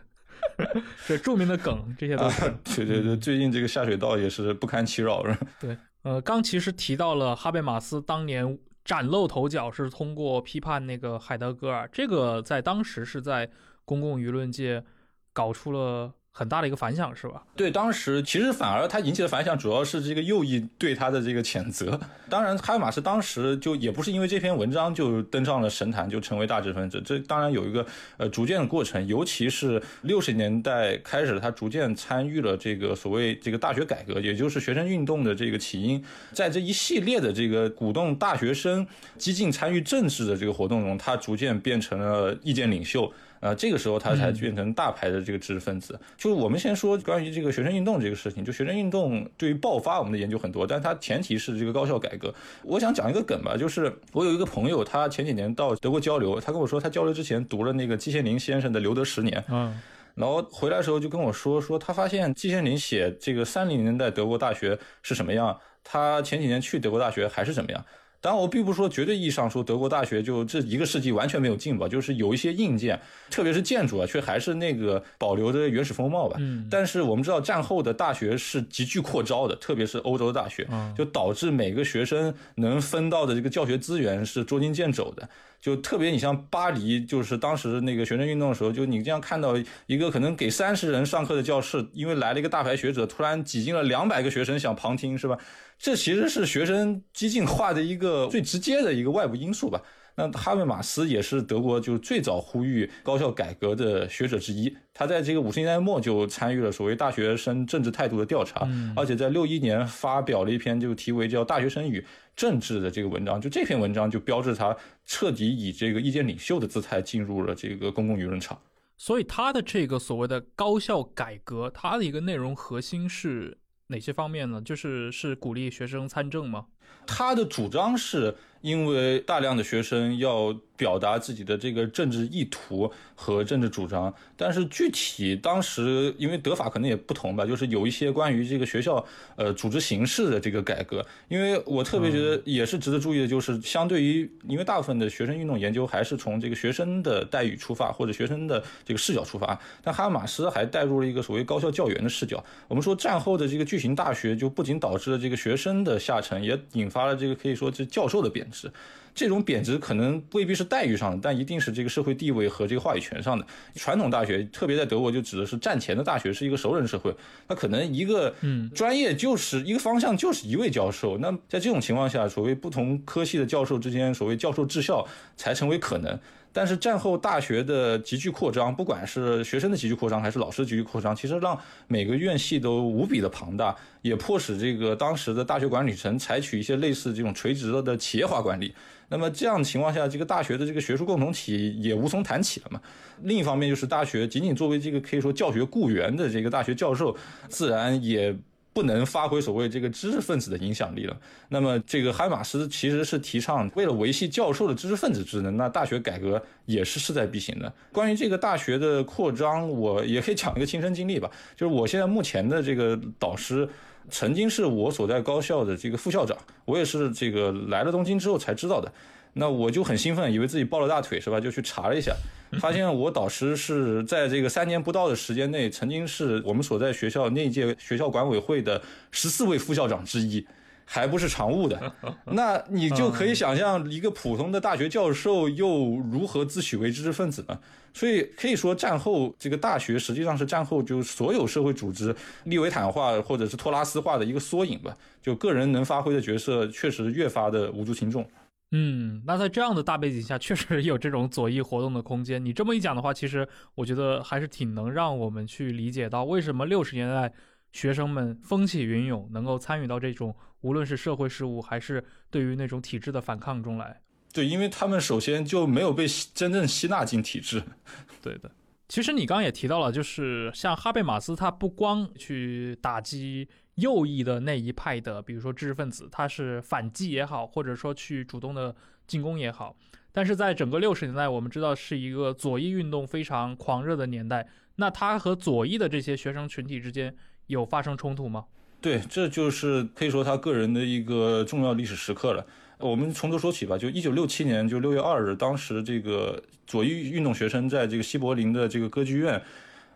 [1.06, 2.54] 这著名的梗，这些都是。
[2.76, 13.48] 对对对，最近这个下水道也是不堪其扰，是 对，呃，刚其实提到了哈贝马斯当年崭露头角，是通过批判那个海德格尔，这个在当时是在
[13.84, 14.84] 公共舆论界
[15.32, 16.12] 搞出了。
[16.34, 17.42] 很大的一个反响是吧？
[17.54, 22.00] 对，当时其实反而他引起的反响主要是这个右翼对他的这个谴责。
[22.30, 27.02] 当然，哈马斯当时就也不是因为这篇文章就登上了神坛，就成为大知识分子。
[27.04, 36.02] 这当然有一个呃逐渐的过程，尤其是六十年代开始，他逐渐参与了这个所谓这个大学改革，也就是学生运动的这个起因。
[36.32, 38.86] 在这一系列的这个鼓动大学生
[39.18, 43.12] 激进参与政治的这个活动中，他逐渐变成了意见领袖。
[43.42, 45.98] 啊，这个时候他才变成大牌的这个知识分子。
[46.16, 52.32] 就是我们先说关于这个学生运动这个事情，就学生运动对于爆发，我们的研究很多，但它前提是这个高校改革。
[52.62, 59.76] 我想讲一个梗吧，就是我有一个朋友，他前几年到德国交流，他跟我说他交流之前读了那个季羡林先生的《留德十年》，嗯，
[60.14, 67.84] 然后回来的时候就跟我说，说他发现季羡林写这个三零年代德国大学是什么样，他前几年去德国大学还是什么样。
[68.22, 76.36] 当然，我并不说绝对意义上说德国大学就这一个世纪完全没有进步，就是有一些硬件，特别是建筑啊，却还是那个保留着原始风貌吧。
[76.38, 76.68] 嗯。
[76.70, 80.64] 但是我们知道战后的大学是急剧扩招的，特别是欧洲的大学，
[80.96, 85.28] 就导致每个学生能分到的这个教学资源是捉襟见肘的。
[85.60, 89.54] 就特别你像巴黎，就是当时那个学生运动的时候，就你这样看到
[89.86, 95.38] 一个可能给三十人上课的教室，因为来了一个大牌学者，突然挤进了两百个学生想旁听，是吧？
[95.82, 99.82] 这其实是学生激进化的一个最直接的一个外部因素吧。
[100.14, 108.64] 那哈贝马斯也是德国就最早呼吁高校改革的学者之一，他在这个五十年代末就参与了所谓大学生政治态度的调查，
[108.94, 112.04] 而且在六一年发表了一篇就题为叫《大学生与
[112.36, 118.56] 政治》的这个文章，就这篇文章就标志他彻底以这个意见领袖的姿态进入了这个公共舆论场。
[118.98, 123.58] 所以他的这个所谓的高校改革，它的一个内容核心是。
[123.92, 124.60] 哪些方面呢？
[124.60, 126.66] 就是是鼓励学生参政吗？
[127.06, 130.56] 他的主张是因为大量的学生要。
[130.74, 139.04] 表达自己的这个政治意图和政治主张，但是具体当时因为德法可能也不同吧，就是有一些关于这个学校
[139.36, 141.06] 呃组织形式的这个改革。
[141.28, 152.42] 因为我特别觉得也是值得注意的，就是相对于因为大部分的学生运动研究还是从这个学生的待遇出发或者学生的这个视角出发，但哈马斯还带入了一个所谓高校教员的视角。
[152.66, 158.70] 我们说战后的这个巨型大学就不仅导致了这个学生的下沉，也引发了这个可以说是教授的贬值。
[159.14, 163.46] 这种贬值可能未必是待遇上的，但一定是这个社会地位和这个话语权上的。
[163.74, 167.14] 传统大学，特别在德国，就指的是战前的大学是一个熟人社会，
[167.46, 171.18] 那可能一个嗯专业就是一个方向就是一位教授。
[171.18, 175.06] 那在这种情况下，所谓不同科系的教授之间，所谓教授治校
[175.36, 176.18] 才成为可能。
[176.52, 188.74] 但是战后大学的急剧扩张，不管是学生的急剧扩张，还是老师急剧扩张，其实让每个院系都无比的庞大，也迫使这个当时的大学管理层采取一些类似这种垂直的企业化管理。
[189.08, 192.80] 那么这样情况下，这个大学的这个学术共同体也无从谈起了嘛。
[193.22, 197.16] 另一方面，就是大学仅仅作为这个可以说教学雇员的这个大学教授，
[197.48, 198.36] 自然也。
[198.72, 201.16] 不能发挥所谓这个知识分子的影响力了。
[201.48, 207.72] 那么，这个海马斯其实是提倡为了维系教授的知识分子职能，那大学改革也是势在必行的。
[207.92, 211.30] 关于这个大学的扩张，我也可以讲一个亲身经历吧。
[211.56, 213.68] 就是我现在目前的这个导师，
[214.10, 218.90] 曾经是我所在高校的这个副校长，我也是这个来了东京之后才知道的。
[219.34, 221.40] 那我就很兴奋，以为自己抱了大腿是吧？
[221.40, 222.14] 就去查了一下，
[222.60, 228.80] 发现我导师是在这个三年不到的时间内，曾经是我们所在学校那一届学校管委会的
[229.10, 230.46] 十四位副校长之一，
[230.84, 231.92] 还不是常务的。
[232.26, 237.58] 那你就可以想象，一个普通的大学教授又如何自诩为知识分子呢？
[237.94, 242.14] 所以可以说，战后这个大学实际上是战后就所有社会组织
[242.44, 244.94] 利维坦化或者是托拉斯化的一个缩影吧。
[245.22, 248.26] 就个人能发挥的角色，确实越发的无足轻重。
[248.74, 252.42] 嗯，那在这样的大背景下，确实有这种左翼活动的空间。
[252.42, 257.30] 你这么一讲的话，其实我觉得还是挺能让我们去理解到为什么六十年代
[257.72, 264.00] 学生们风起云涌，能够参与到这种无论是社会事务还是对于那种体制的反抗中来。
[264.32, 267.62] 对，因为他们首先就没有被真正吸纳进体制。
[268.22, 268.50] 对的。
[268.88, 273.46] 其实你刚刚也提到了，就是像哈贝马斯，他不光去打击。
[273.76, 278.74] 右翼的那一派的，比如说知识分子，他是反击也好，或者说去主动的
[279.06, 279.74] 进攻也好，
[280.12, 284.46] 但是在整个六十年代，我们知道是一个左翼运动非常狂热的年代。
[284.76, 287.14] 那他和左翼的这些学生群体之间
[287.46, 288.44] 有发生冲突吗？
[288.80, 292.46] 对，这就是可以说他个人的一个重要历史时刻了。
[292.78, 299.40] 我们从头说起吧，就一九六七年就六月二日，当时这个左翼运动学生在这个西柏林的这个歌剧院。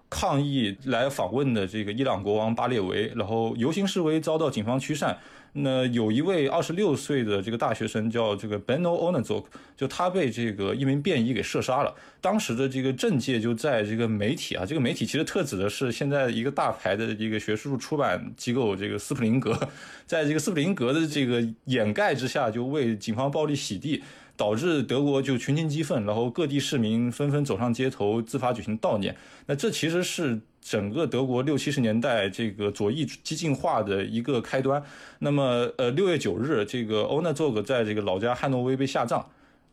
[0.09, 5.18] 抗议来访问的这个伊朗国王巴列维，然后游行示威遭到警方驱散。
[5.59, 9.44] 那有一位二十六岁的这个大学生叫这个 Beno Onazok，
[9.74, 11.94] 就他被这个一名便衣给射杀了。
[12.20, 19.59] 当时的这个政界就在这个媒体啊，这个媒体其实特指的是现在一个大牌的一个学术出版机构，这个斯普林格，
[20.04, 24.02] 在这个斯普林格的这个掩盖之下，就为警方暴力洗地。
[24.37, 29.16] 导致德国就群情激愤，然后各地市民纷纷走上街头，自发举行悼念。
[29.47, 34.82] 那这其实是整个德国六七十年代这个左翼激进化的一个开端。
[35.20, 39.26] 那么，呃，六月九日，这个欧纳佐格在这个老家汉诺威被下葬。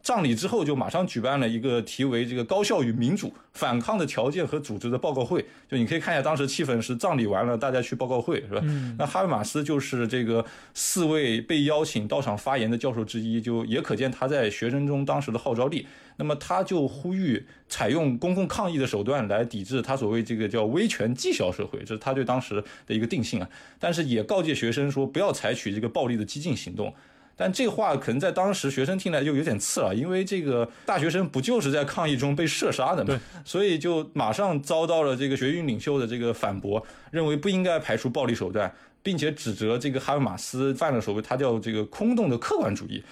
[0.03, 5.43] 葬礼之后，就马上举办了一个题为“这个高效与民主反抗的条件和组织”的报告会。
[5.71, 8.61] 就你可以看一下，当时气氛是葬礼完了，大家去报告会，是吧？
[8.99, 15.87] 那哈维马斯就是这个四位被邀请到场发言的教授之一，就也可见他在学生中当时的号召力。
[16.17, 23.49] 那么他就呼吁采用公共抗议的手段来抵制他所谓这个叫威权绩效社会，这是他对当时的一个定性啊。
[23.79, 26.93] 但是也告诫学生说，不要采取这个暴力的激进行动。
[27.35, 33.19] 但这话可能在当时学生听来就有点刺了，因为这个大学生不就是在抗议中被射杀的嘛？
[33.43, 38.71] 所以就马上遭到了这个学运领袖的这个反驳，认为不应该排除暴力手段，
[39.01, 43.03] 并且指责这个哈马斯犯了所谓他叫这个空洞的客观主义。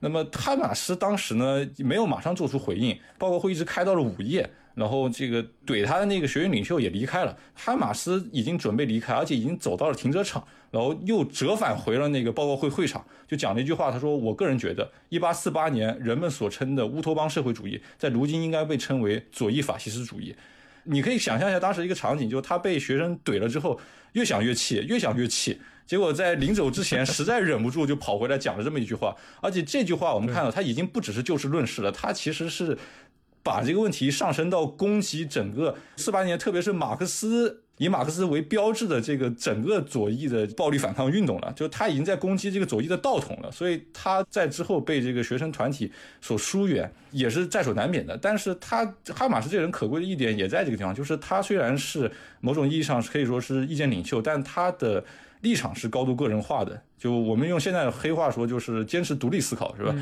[0.00, 4.48] 那么哈马斯当时呢没有马上做出回应，报告会一直开到了午夜。
[4.72, 20.34] 然后这个怼他的那个学院领袖也离开了，哈马斯已经准备离开，而且已经走到了停车场，然后又折返回了那个报告会会场，就讲了一句话，他说：“我个人觉得，一八四八年人们所称的乌托邦社会主义，在如今应该被称为左翼法西斯主义。”
[20.84, 23.78] 你可以想象一下当时一个场景，就是他被学生怼了之后，
[24.12, 32.78] 越想越气，越想越气，结果在临走之前实在忍不住，就跑回来讲了这么一句话，而且这句话我们看到他已经不只是就事论事了，他其实是。
[33.42, 48.14] 把这个问题上升到攻击整个四八年，特别是马克思以马克思为标志的这个整个左翼的暴力反抗运动了，就他已经在攻击这个左翼的道统了，所以他在之后被这个学生团体所疏远也是在所难免的。
[48.18, 52.12] 但是他哈马斯这人可贵的一点也在这个地方，就是他虽然是
[52.42, 55.02] 某种意义上可以说是意见领袖，但他的
[55.40, 56.82] 立场是高度个人化的。
[56.98, 59.94] 就我们用现在的黑话说，就是坚持独立思考，是吧？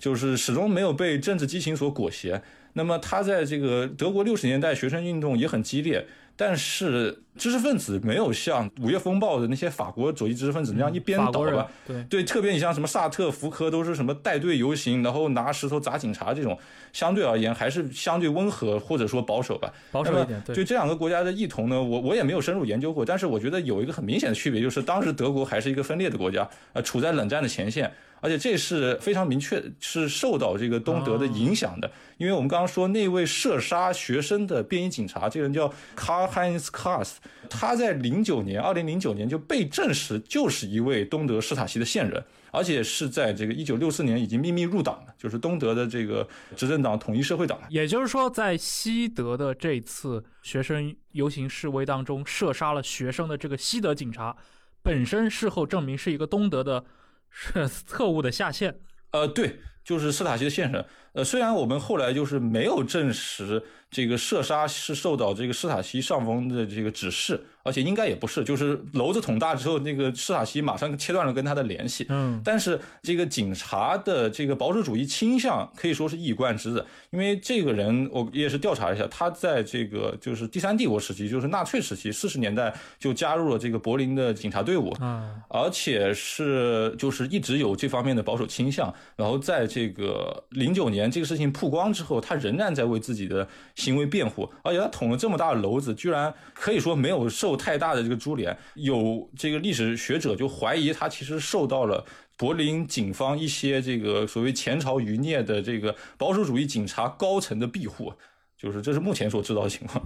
[0.00, 2.42] 就是始终没有被政治激情所裹挟。
[2.72, 6.04] 那么他在这个德国六十年代学生运动也很激烈。
[6.40, 11.66] 但是知识分子没有像五月风暴的那些法国左翼知识分子那样一边倒吧？
[11.86, 16.58] 对对，特别你像什么萨特、福柯都是什么带队游行，然后拿石头砸警察这种，
[16.92, 19.72] 相对而言还是相对温和或者说保守吧。
[19.90, 20.38] 保守一点。
[20.44, 27.90] 对，就这两个国家的异同呢，我我也没有深入研究过，但是我觉得有一个很明显的区别，就是当时德国还是一个分裂的国家，呃，处在冷战的前线。
[28.22, 37.12] 而且这是非常明确，是受到这个东德的影响的，因为我们刚刚说那位射杀学生的便衣警察，这个人叫 Karl-Heinz Krass，
[37.48, 46.26] 他在零九年，二零零九年就被证实就是一位东德施塔西的线人，而且是在这个一九六四年已经秘密入党了，就是东德的这个
[46.56, 47.58] 执政党统一社会党。
[47.68, 54.36] 也就是说，在西德的这次学生游行示威当中，射杀了学生的这个西德警察，
[54.82, 56.84] 本身事后证明是一个东德的。
[57.32, 58.76] 是特务的下线，
[59.12, 60.84] 呃，对，就是斯塔西的线人。
[61.12, 67.40] 呃，虽然我们后来就是没有证实这个射杀是受到这个施塔西上峰的这个指示。
[67.62, 72.06] 而且应该也不是，就是篓子捅大之后，那个施塔西马上切断了跟他的联系。
[72.08, 88.92] 嗯，但是这个警察的这个保守主义倾向可以说是一以贯之的，因为这个人我也是调查一下，他在这个就是第三帝国时期，就是纳粹时期，四十年代就加入了这个柏林的警察队伍，嗯，而且是就是一直有这方面的保守倾向。
[89.16, 93.46] 然后在这个零九年这个事情曝光之后，他仍然在为自己的
[93.76, 97.20] 行为辩护，而且他捅了这么大的娄子，居然可以说没有。
[97.30, 102.04] 受太大的这个株连，有这个历史学者就怀疑他其实受到了
[102.36, 108.12] 柏林警方一些这个所谓前朝余孽的这个保守主义警察高层的庇护，
[108.58, 110.02] 就是这是目前所知道的情况。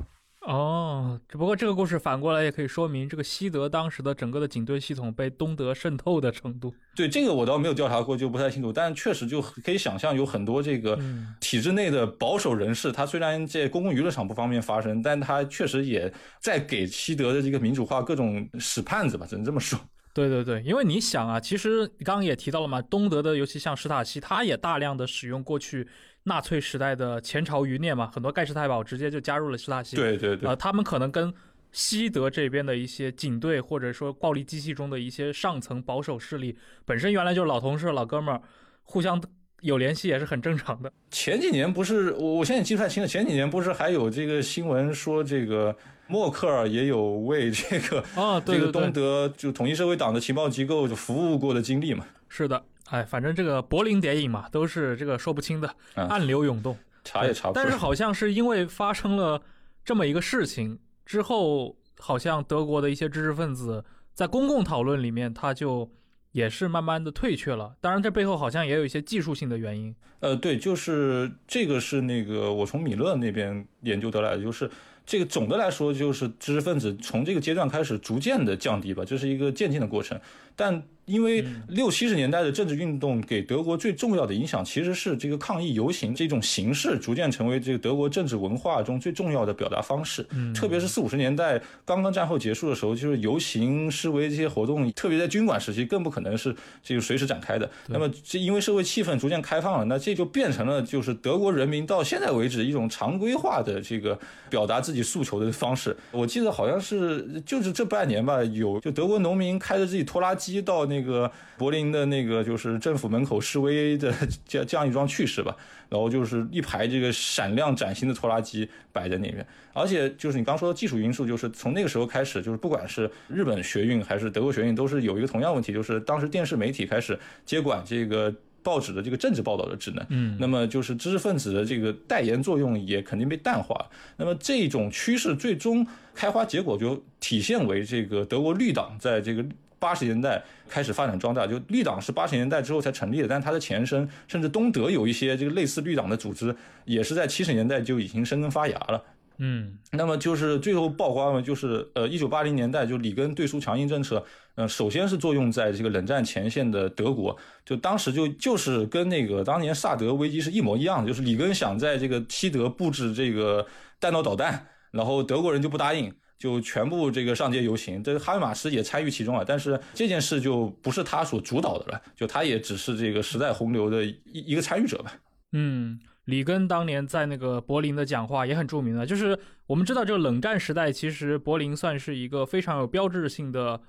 [0.47, 6.74] 哦，只不过这个故事反过来也可以说明，这个西德当时的整个的警队系统被东德渗透的程度。
[6.95, 8.70] 对这个我倒没有调查过，就不太清楚。
[8.70, 10.99] 但确实就可以想象，有很多这个
[11.40, 19.78] 体制内的保守人士，他虽然在公共娱乐场不方便发声，但他确实也在给西德的这个民主化各种使绊子吧，只能这么说。
[20.12, 25.88] 对对对，因为你想啊，其实刚刚也提到了嘛，东德的尤其像史塔西，他也大量的使用过去。
[26.24, 29.94] 纳粹时代的前朝余孽嘛，很多盖世太保直接就加入了施塔西。
[29.94, 30.48] 对对对。
[30.48, 31.32] 呃，他们可能跟
[31.70, 38.40] 西德这边的一些警队或者说暴力机器中的一些上层保守势力，本身原来就是老同事、老哥们儿，
[38.82, 39.22] 互相
[39.60, 40.92] 有联系也是很正常的。
[41.10, 43.08] 前几年不是，我我现在记不太清了。
[43.08, 52.06] 前几年不是还有这个新闻说，这个默克尔也有为这个啊，这个东德就统一社会党的情报机构就服务过的经历嘛？
[52.28, 52.64] 是的。
[52.91, 57.55] 哎，反正这个柏林谍影嘛，都是这个说不清的，暗流涌动，查也查不。
[57.55, 59.41] 但是好像是因为发生了
[59.82, 63.82] 这么一个事情之后，好像德国的一些知识分子
[64.12, 65.91] 在公共讨论里面，他就
[66.32, 67.74] 也是慢慢的退却了。
[67.80, 69.95] 当然，这背后好像也有一些技术性的原因。
[70.20, 74.70] 呃，对，就是这个是那个我从米勒那边研究得来的，就是
[75.07, 80.20] 这个总的来说，就是知识分子从这个阶段开始逐渐的降低吧，这是一个渐进的过程，
[80.55, 80.82] 但。
[81.07, 90.26] 因为六七十年代的政治运动给德国最重要的影响，其实是这个抗议游行这种形式逐渐成为这个德国政治文化中最重要的表达方式。
[90.30, 97.70] 嗯，特别是四五十年代刚刚战后结束的时候，就是游行示威这些活动，特别在军管时期更不可能是这个随时展开的。
[97.88, 105.94] 那么，这因为社会气氛逐渐开放了，那这就变成了就是德国人民到现在为止一种常规化的这个表达自己诉求的方式。
[106.12, 110.93] 我记得好像是就是这半年吧，有就德国农民开着自己拖拉机到那。
[110.95, 114.14] 那个柏林的那个就是政府门口示威的
[114.47, 115.57] 这这样一桩趣事吧，
[115.88, 128.32] 然后就是一排这个闪亮崭新的拖拉机摆在那边，而且就是你刚说的技术因素，就是从那个时候开始，就是不管是日本学运还是德国学运，都是有一个同样问题，就是当时电视媒体开始接管这个
[128.62, 133.84] 报纸的这个政治报道的职能，嗯，那么就是知识分子的这个代言作用也肯定被淡化，
[134.16, 139.45] 那么这种趋势最终开花结果就体现为这个德国绿党在这个。
[139.78, 146.54] 八十年代开始发展壮大，就绿党是八十年代之后才成立的，但是它的前身甚至东德有一些这个类似绿党的组织，
[146.84, 149.02] 也是在七十年代就已经生根发芽了。
[149.38, 163.66] 嗯，那么就是最后曝光了，就是呃，一九八零年代就里根对苏强硬政策，嗯，首先是作用在这个冷战前线的德国，就当时就就是跟那个当年萨德危机是一模一样的，就是里根想在这个西德布置这个
[163.98, 166.14] 弹道导弹，然后德国人就不答应。
[166.39, 175.12] 就全部这个上街游行，这个哈维马斯也参与其中了，但是这件事就不是他所主导的了，就他也只是这个时代洪流的一一个参与者吧。
[175.53, 183.80] 嗯，里根当年在那个柏林的讲话也很著名的，就是我们知道这个冷战时代，其实柏林算是一个非常有标志性的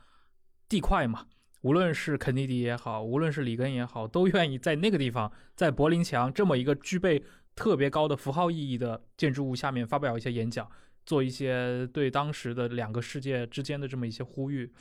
[0.69, 1.25] 地块嘛，
[1.61, 7.23] 无论是肯尼迪也好，无论是里根也好，都愿意在那个地方，在柏林墙这么一个具备
[7.55, 10.69] 特别高的符号意义的建筑物下面发表一些演讲，
[11.05, 14.71] 做一些对当时的两个世界之间的这么一些呼吁。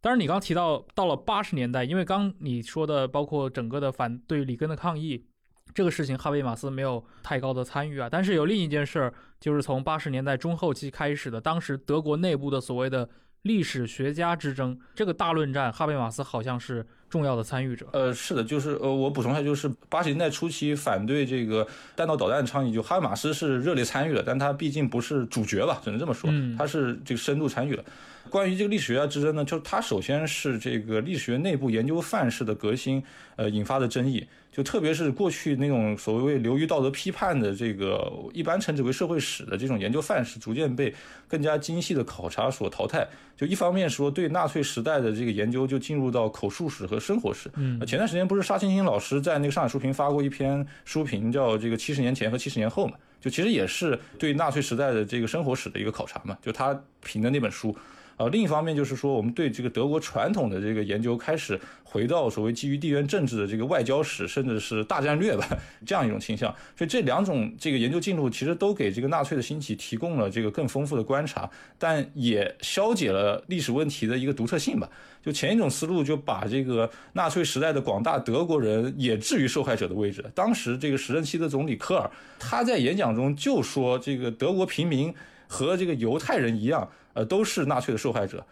[0.00, 5.26] 当然，你刚提到到了八十年代，因为刚你说的包括整个的反对里根的抗议
[5.72, 8.08] 这个事情，哈贝马斯没有太高的参与啊。
[8.10, 13.08] 但是有另一件事儿，就是从八十年代中后期开始的，当时德国内部的所谓的
[13.42, 17.86] 历史学家之争这个大论战，哈贝马斯好像是重要的参与者。
[17.92, 27.84] 呃，是的，就是呃，我补充一下，就是八十年代初期反对这个弹道导弹倡议，就哈马斯是热烈参与的，但他毕竟不是主角吧，只能这么说，嗯他是这个深度参与了。
[28.30, 33.00] 关于这个历史学家之争呢，就是他首先是这个历史学内部研究范式的革新，
[33.36, 34.26] 呃引发的争议。
[34.54, 40.94] 就特别是过去那种所谓流于道德批判的这个一般称之为社会史的这种研究范式，逐渐被
[41.26, 43.04] 更加精细的考察所淘汰。
[43.36, 47.50] 就一方面说对纳粹时代的这个研究就进入到口述史和生活史。
[47.56, 57.76] 嗯前段时间不是沙青青老师在那个上海书评发过一篇书评，叫这个七十年前和七十年后嘛，就其实也是对纳粹时代的这个生活史的一个考察嘛，就他评的那本书。
[58.16, 65.46] 呃，另一方面就是说，我们对这个德国传统的这个研究开始回到所谓基于地缘政治的这个外交史，甚至是大战略吧，
[65.84, 66.54] 这样一种倾向。
[66.76, 71.48] 所以这两种这个研究进度其实都给这个纳粹的兴起提供了这个更丰富的观察，
[71.78, 74.88] 但也消解了历史问题的一个独特性吧。
[75.24, 80.22] 就前一种思路就把这个纳粹时代的广大德国人也置于受害者的位置。
[80.34, 85.14] 当时这个时任期的总理科尔他在演讲中就说，这个德国平民
[85.46, 86.88] 和这个犹太人一样。
[87.14, 88.44] 呃，都是纳粹的受害者。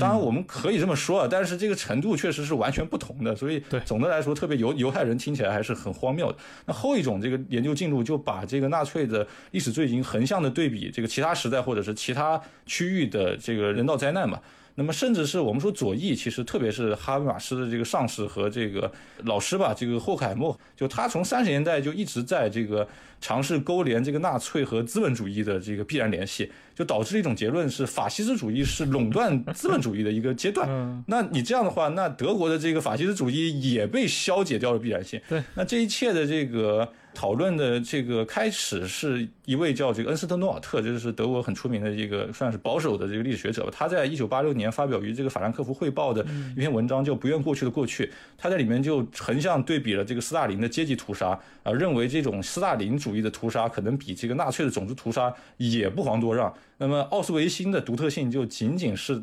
[0.00, 3.34] 当然，我们可以这么说啊，但是这个程度确实是完全不同的。
[3.36, 6.38] 所以，总的来说，特别犹犹太人听起来还是很荒谬的。
[6.66, 14.40] 那后一种这个研究进度就把这个纳粹的历史罪行横向的对比这个其他时代或者是其他区域的这个人道灾难嘛。
[14.78, 18.88] 那么，甚至是我们说左翼，其实特别是哈贝马斯的这个上司和这个
[19.24, 22.86] 老师吧，这个霍克海默，就他从三十年代就一直在这个
[23.20, 31.04] 尝试勾连这个纳粹和资本主义的这个必然联系，就导致了一种结论是法西斯主义是垄断资本主义的一个阶段。
[31.08, 35.20] 那你这样的话，那德国的这个法西斯主义也被消解掉了必然性。
[35.28, 36.88] 对，那这一切的这个。
[37.18, 43.72] 讨论的这个开始是一位叫这个恩斯特诺尔特，就是德国很出名的一个算是保守的这个历史学者吧。
[43.74, 48.06] 他在一九八六年发表于这个法兰克福汇报的一篇文章，叫《不愿过去的过去》。
[48.36, 51.30] 他在里面就横向对比了这个斯大林的阶级屠杀，
[51.64, 56.54] 啊，认为这种斯大林主义的屠杀可能比这个纳粹的种族屠杀也不遑多让。
[56.76, 59.20] 那么奥斯维辛的独特性就仅仅是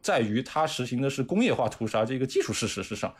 [0.00, 3.12] 在于他实行的是工业化屠杀这个技术事实之上。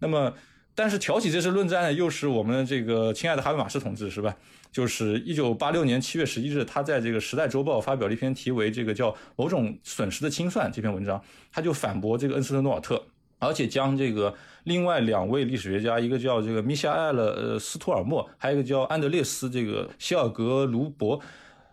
[0.00, 0.34] 那么。
[0.78, 4.36] 但是挑起这次论战的又是我们这个亲爱的哈贝马斯同志，是吧？
[4.70, 11.20] 就是一九八六年七月十一日，他在这个《时代周报》发表了一篇题为“这个叫某种损失的清算”这篇文章，
[11.50, 13.02] 他就反驳这个恩斯特诺尔特，
[13.40, 21.20] 而且将这个另外两位历史学家，一个叫这个米夏埃勒呃斯托尔默，还有一个叫安德烈斯这个希尔格卢伯。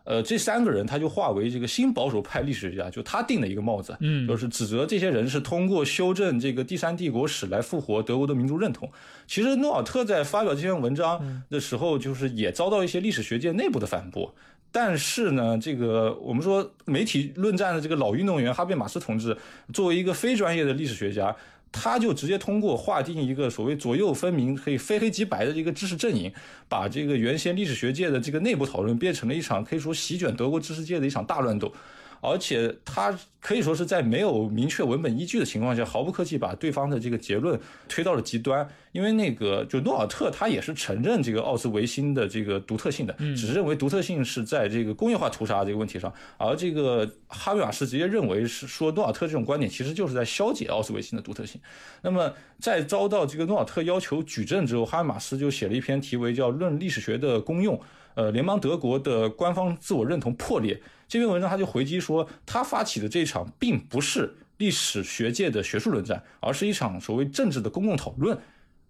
[0.06, 8.90] 呃，这三个人他就化为这个新保守派历史学家，就他定的一个帽子，嗯，就是指责这些人是通过修正这个第三帝国史来复活德国的民族认同。
[9.28, 14.34] 其实诺尔特在发表这篇文章的时候，就是也遭到一些历史学界内部的反驳。
[14.72, 19.36] 但是呢，这个我们说媒体论战的这个老运动员哈贝马斯同志，
[19.74, 21.36] 作为一个非专业的历史学家。
[21.72, 26.32] 他就直接通过划定一个所谓左右分明、可以非黑即白的一个知识阵营，
[26.70, 31.74] 把这个原先历史学界的这个内部讨论变成了一场可以说席卷德国知识界的一场大乱斗。
[32.22, 38.68] 而且他可以说是在没有明确文本依据的情况下，毫不客气把对方的这个结论推到了极端。
[38.92, 51.60] 因为那个就诺尔特他也是承认这个奥斯维辛的这个独特性的，只是认为独特性是在这个工业化屠杀这个问题上，而这个哈维马斯直接认为是说诺尔特这种观点其实就是在消解奥斯维辛的独特性。
[52.04, 57.76] 那么在遭到这个诺尔特要求举证之后，哈维马斯就写了一篇题为叫《论历史学的功用》，
[58.14, 60.82] 呃，联邦德国的官方自我认同破裂。
[61.08, 68.38] 这篇文章他就回击说，他发起的这一场并不是历史学界的学术论战，而是一场所谓政治的公共讨论。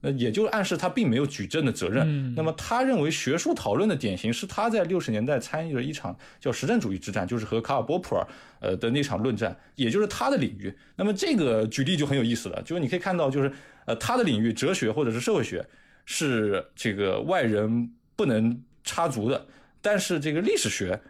[0.02, 2.36] 那也就暗示他并没有举证的责任。
[2.36, 8.28] 那么他认为学术讨论的典型是他在六十年代参与了一场叫实证主义之战，就是和卡尔波普尔
[8.60, 10.72] 呃的那场论战，也就是他的领域。
[10.96, 13.52] 那么这个举例就很有意思了，就是你可以看到，就是
[13.86, 15.66] 呃他的领域哲学或者是社会学
[16.06, 19.48] 是这个外人不能插足的，
[19.82, 21.02] 但是这个历史学。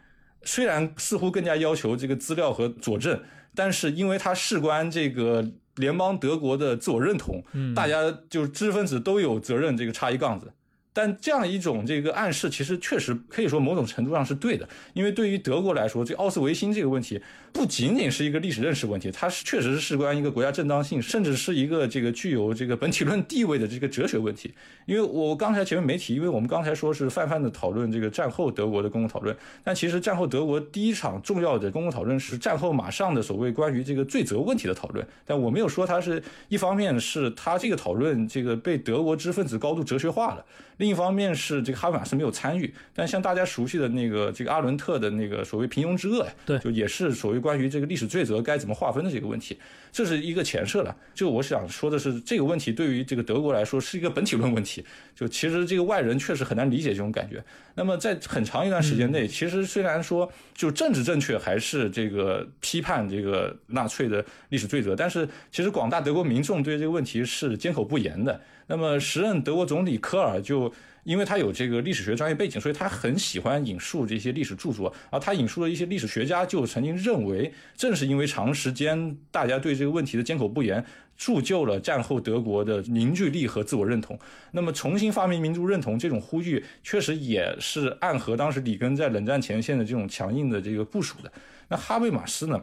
[0.45, 3.21] 虽然似乎更加要求这个资料和佐证，
[3.53, 7.43] 但是因为它事关这个联邦德国的自我认同，
[7.75, 10.53] 大家就是知识分子都有责任这个插一杠子。
[10.93, 17.21] 但这样一种这个暗示，其实确实可以说某种程度上是对的，因为对于德国来说，这奥斯维辛这个问题
[17.55, 24.53] 不仅仅是一个历史认识问题，它是确实是事关一个国家正当性，甚至是一个这个具有这个本体论地位的这个哲学问题。
[24.85, 29.33] 因为我刚才前面没提，因为我们刚才说是泛泛的讨论这个战后德国的公共讨论，
[29.63, 35.07] 但其实战后德国第一场重要的公共讨论是战后马上的所谓关于这个罪责问题的讨论。
[35.25, 40.45] 但我没有说它是一方面是它这个讨论这个被德国知识分子高度哲学化了。
[40.77, 49.55] 另一方面是这个哈贝马斯没有参与，但像大家熟悉的那个这个阿伦特的那个所谓平庸之恶，对，就也是所谓关于这个历史罪责该怎么划分的这个问题，
[49.91, 50.95] 这是一个前设了。
[51.13, 54.83] 就我想说的是，这个问题对于这个德国来说是一个本体论问题，
[55.15, 57.43] 就其实这个外人确实很难理解这种感觉。
[57.75, 68.41] 那么在很长一段时间内，其实虽然说就政治正确还是这个批判这个纳粹的历史罪责，但是其实广大德国民众对这个问题是缄口不言的。
[68.67, 70.73] 那么时任德国总理科尔就
[71.05, 74.93] 因为他有这个历史学专业背景，所以他很喜欢引述这些历史著作。
[75.11, 80.83] 而他引述的一些历史学家就曾经认为，正是因为长时间大家对这个问题的缄口不言，
[81.15, 84.19] 铸就了战后德国的凝聚力和自我认同。
[84.51, 91.31] 那么重新发明民族认同这种呼吁，确实也是暗合当时里根在冷战前线的这种强硬的这个部署的。
[91.69, 92.61] 那哈贝马斯呢？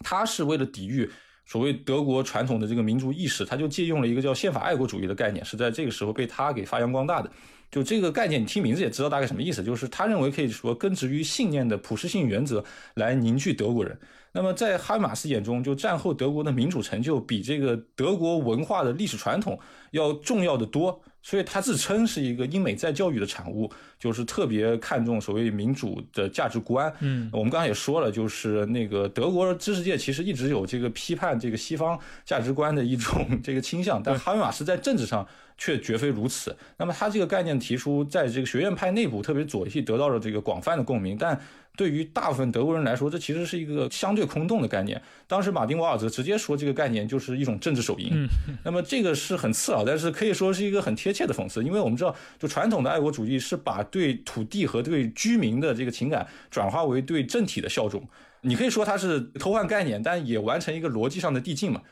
[0.00, 1.10] 他是为了抵御。
[1.46, 7.30] 所谓德国传统的这个民族意识，他就借用了一个叫宪法爱国主义的概念，是在这个时候被他给发扬光大的。
[7.76, 12.64] 就这个概念，你听名字也知道大概什么意思，就是他认为可以说根植于信念的普适性原则
[12.94, 13.94] 来凝聚德国人。
[14.32, 19.58] 那么在哈马斯眼中，就战后德国的民主成就比这个德国文化的历史传统
[19.90, 20.98] 要重要的多。
[21.22, 23.68] 所以他自称是一个英美再教育的产物，
[23.98, 26.90] 就是特别看重所谓民主的价值观。
[27.00, 35.26] 嗯，我们刚才也说了，就是那个德国知识界其实一直有这个批判这个西方价值观的一种 这个倾向，但哈维马斯在政治上
[35.58, 36.56] 却绝非如此。
[36.76, 41.40] 那么他这个概念提出，在这个学院派内部，特别左翼得到了这个广泛的共鸣，但。
[41.76, 44.98] 对于大部分德国人来说，这其实是一个相对空洞的概念。
[45.26, 48.26] 当时马丁瓦尔泽直接说，这个概念就是一种政治手淫。
[48.64, 58.02] 那么这个是很刺耳，但是可以说是一个很贴切的讽刺，因为我们知道，就传统的爱国主义是把对土地和对居民的这个情感转化为对政体的效忠。
[58.40, 61.82] 你可以说它是偷换概念，但也完成一个逻辑上的递进嘛。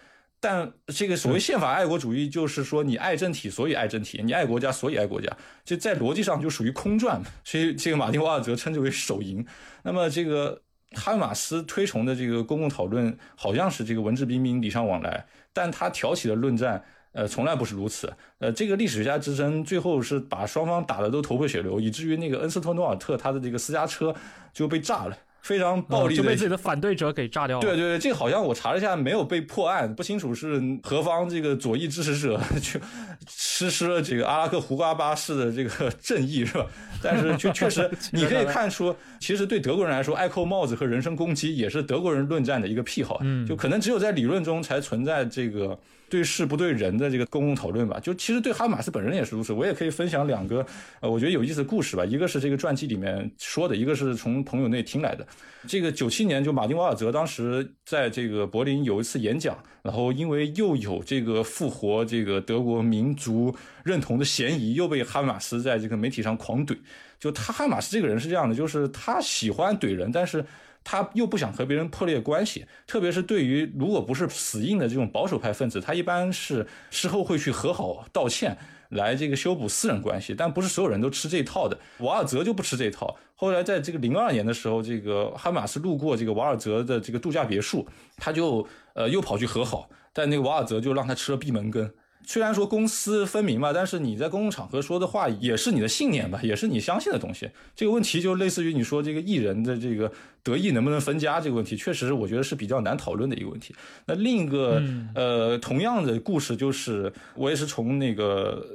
[0.45, 5.35] 但这个所谓宪法爱国主义，就是说你爱政体，所以爱政体；你爱国家，所以爱国家。
[5.65, 9.43] 就在逻辑上就属于空转，所以这个马丁瓦尔泽称之为手淫。
[9.85, 10.61] 那么这个
[10.93, 15.25] 哈马斯推崇的这个公共讨论，好像是这个文质彬彬、礼尚往来，
[15.55, 18.13] 但他挑起的论战，呃，从来不是如此。
[18.41, 24.15] 呃，这个历史学家之争，最后是把双方打得都头破血流，以至于那个恩斯特诺尔特他的这个私家车
[24.53, 25.17] 就被炸了。
[25.45, 27.61] 非常暴力，就被自己的反对者给炸掉了。
[27.61, 32.81] 对对对，这个好像我查了一下，没有被破案，不清楚是何方这个左翼支持者 去
[33.29, 36.67] 实施了这个阿拉克胡瓜巴式的这个 正义，是吧？
[37.03, 43.19] 但是确确实， 你可以看出，其实对德国人来说，爱扣帽子和人身攻击也是德国人论战的一个癖好。
[43.23, 45.79] 嗯，就可能只有在理论中才存在这个。
[46.09, 49.53] 对事不对人的这个公共讨论吧，就其实对哈马斯本人也是如此。
[49.53, 50.65] 我也可以分享两个
[51.01, 52.05] 呃，我觉得有意思的故事吧。
[52.05, 55.27] 一个是这个传记里面说的，一个是从朋友那听来的。
[55.67, 66.77] 这个九七年，就马丁瓦尔泽当时在这个柏林有一次演讲，然后因为又有这个复活这个德国民族认同的嫌疑，又被哈马斯在这个媒体上狂怼。
[67.19, 70.45] 就他哈马斯这个人是这样的，就是他喜欢怼人，但是。
[70.85, 78.57] 他又不想和别人破裂关系，特别是对于如果不是死硬的这种保守派分子，他一般是事后会去和好道歉，
[78.91, 80.35] 来这个修补私人关系。
[80.37, 81.77] 但不是所有人都吃这一套的。
[81.99, 83.17] 瓦尔泽就不吃这一套。
[83.35, 91.91] 后来在这个零二年的时候，这个哈马斯路过这个瓦尔泽的这个度假别墅，他就呃又跑去和好，但那个瓦尔泽就让他吃了闭门羹。
[92.27, 97.51] 虽然说公私分明吧，但是你在公共场合说的话也是你的信念吧，也是你相信的东西。
[97.77, 100.11] 这个问题就类似于你说这个艺人的这个
[100.43, 103.75] 得意能不能分家这个问题，确实我觉得是比较难讨论的一个问题。
[104.07, 104.83] 那另一个
[105.15, 108.67] 呃同样的故事就是，我也是从那个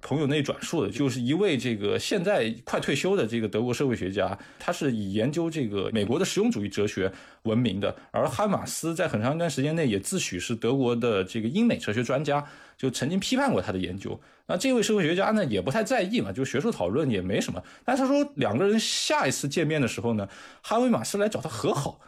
[0.00, 7.10] 朋友那转述的，就是一位这个现在快退休的这个德国社会学家，他是以研究这个美国的实用主义哲学
[7.42, 12.44] 闻名的，而哈马斯在很长一段时间内也自诩是德国的这个英美哲学专家。
[12.76, 17.62] 就曾经批判过他的研究，那这位社会学家呢也不太在意嘛，就学术讨论也没什么。
[17.84, 20.28] 但是他说两个人下一次见面的时候呢，
[20.62, 22.00] 哈维马斯来找他和好，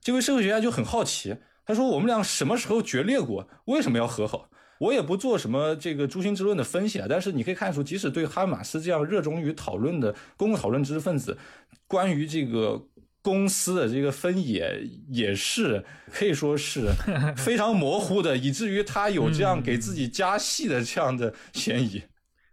[0.00, 3.48] 这位社会学家就很好奇，他说我们俩什么时候决裂过？
[3.64, 4.50] 为什么要和好？
[4.78, 11.36] 我也不做什么这个诛心之论的分析啊，但是你可以看出，即使对哈维马斯这样热衷于讨论的公共讨论知识分子，
[11.86, 12.82] 关于这个。
[13.28, 16.88] 公司的这个分野也是可以说是
[17.36, 22.02] 非常模糊的，以至于他有这样给自己加戏的这样的 嫌疑。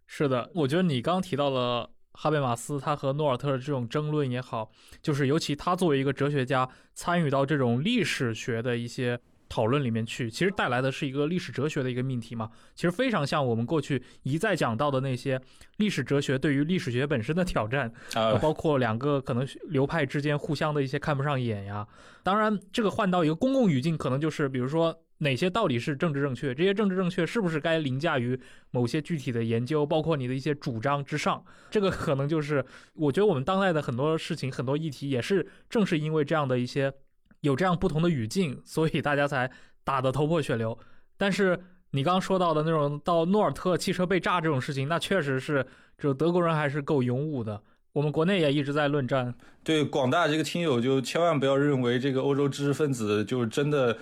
[0.05, 4.69] 是的，我觉得你刚提到了哈贝马斯，他和诺尔特的这种争论也好，
[5.01, 9.17] 就是尤其他作为一个哲学家，参与到这种历史学的一些
[9.49, 12.49] 讨论里面去，其实带来的是一个历史哲学的一个命题嘛。
[12.73, 15.39] 其实非常像我们过去一再讲到的那些
[15.77, 21.87] 历史哲学对于历史学本身的挑战，啊，包括两个可能流派之间互相的一些看不上眼呀。
[22.23, 24.97] 当然，这个换到一个公共语境，可能就是比如说。
[25.19, 26.53] 哪些到底是政治正确？
[26.53, 28.37] 这些政治正确是不是该凌驾于
[28.71, 31.41] 某些具体的研究，包括你的一些主张之上？
[31.71, 32.63] 这个可能就是
[32.95, 36.91] 我觉得我们当代的很多事情、很多议题，也是正是因为这样的一些
[37.45, 39.49] 有这样不同的语境，所以大家才
[39.83, 40.77] 打得头破血流。
[41.17, 41.59] 但是
[41.91, 45.65] 你刚说到的那种到诺尔特汽车被炸这种事情，那确实是
[45.97, 47.61] 这德国人还是够勇武的。
[47.93, 49.33] 我们国内也一直在论战。
[49.63, 53.97] 对广大这个听友，就千万不要认为这个欧洲知识分子就真的。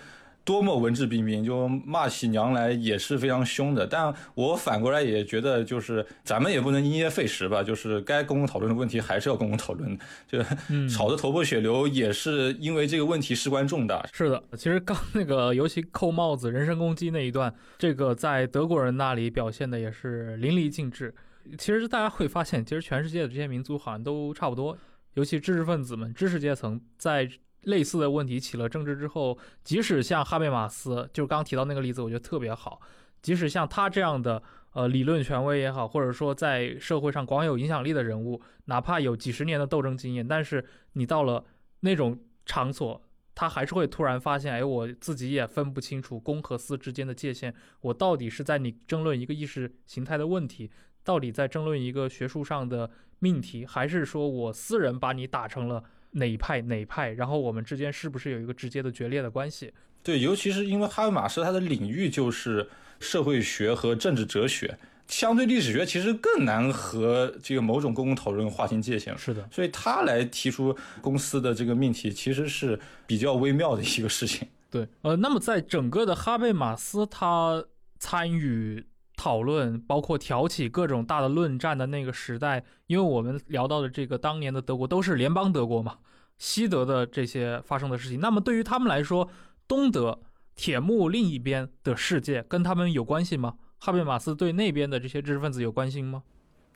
[0.46, 3.88] 多么文质彬彬，就骂起娘来也是非常凶的。
[3.88, 9.98] 但我反过来也觉得，就是咱们也不能因噎废食吧，就是该公共讨论的问题还是要公共讨论。
[10.28, 10.44] 就
[10.90, 14.06] 吵得头破血流，也是因为这个问题事关重大。
[14.12, 21.14] 是的，其实刚那个尤其扣帽子、人身攻击那一段，这个在德国人那里表现的也是淋漓尽致。
[21.58, 24.78] 其实大家会发现，其实全世界的这些民族好像都差不多，
[25.14, 27.30] 尤其知识分子们、知识阶层在。
[27.64, 32.82] 类似的问题起了争执之后，即使像哈贝马斯，就刚提到那个例子，我觉得特别好。
[33.22, 34.44] 即使像他这样的
[34.74, 41.46] 呃理论权威也好，或者说在社会上广有影响力的人物，哪怕有几十年的斗争经验，但是你到了
[41.80, 43.02] 那种场所，
[43.34, 50.70] 他还是会突然发现，哎，我自己也分不清楚公和私之间的界限，我到底是在你争论一个意识形态的问题，
[51.04, 55.84] 到底在争论一个学术上的命题，还是说我私人把你打成了。
[56.14, 57.12] 哪一派哪一派？
[57.12, 59.72] 然后我们之间是不是有一个直接的决裂的关系？
[60.02, 62.68] 对，尤其是因为哈贝马斯他的领域就是
[63.00, 69.18] 社会学和政治哲学，相对历史学其实更难和这个某种公共讨论划清界限。
[69.18, 74.48] 是的，所以他来提出公司的这个命题，其实是比较微妙的一个事情。
[74.70, 77.64] 对，呃，那么在整个的哈贝马斯他
[78.00, 78.86] 参与。
[79.24, 86.00] 讨论包括挑起各种大的论战的那个时代，因为我们聊到的这个当年的德国都是联邦德国嘛，
[86.38, 89.30] 西德的这些发生的事情，那么对于他们来说，
[89.66, 90.20] 东德
[90.58, 93.56] 铁幕另一边的世界跟他们有关系吗？
[93.80, 96.24] 哈贝马斯对那边的这些知识分子有关心吗？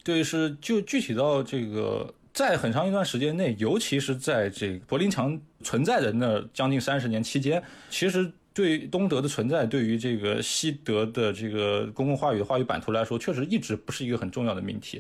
[0.05, 8.31] 对，是就具体到这个，在很长一段时间内，尤其是在这个柏林墙存在的那将近三十年期间，其实。
[8.58, 14.99] 对东德的存在，对于这个西德的这个公共话语话语版图来说，确实一直不是一个很重要的命题。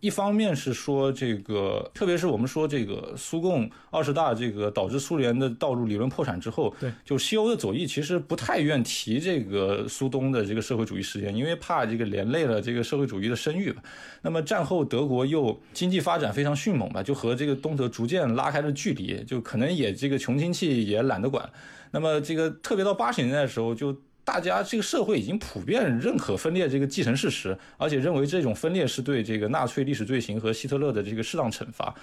[0.00, 13.82] 一方面是说这个，特别是我们说这个苏共二十大这个导致苏联的道路理论破产之后，对，就西欧的左翼其实不太愿提这个苏东的这个社会主义事件，因为怕这个连累了这个社会主义的声誉吧。
[14.20, 21.48] 那么战后德国又经济发展非常迅猛吧，就和这个东德逐渐拉开了距离，就可能也这个穷亲戚也懒得管。
[21.90, 31.94] 那么这个特别到八十年代的时候，就大家这个社会已经普遍认可分裂这个既成事实，而且认为这种分裂是对这个纳粹历史罪行和希特勒的这个适当惩罚，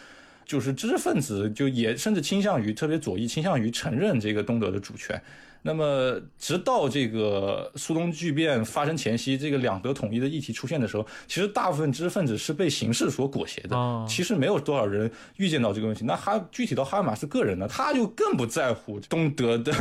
[0.46, 5.22] 就是知识分子就也甚至倾向于特别左翼倾向于承认这个东德的主权。
[5.62, 14.06] 那么，直到这个苏东剧变发生前夕，这个两德统一的议题出现的时候，其实大部分知识分子是被形势所裹挟的。
[14.08, 16.06] 其实没有多少人预见到这个问题。
[16.06, 19.74] 那哈，具体到哈马斯个人呢，他就更不在乎东德的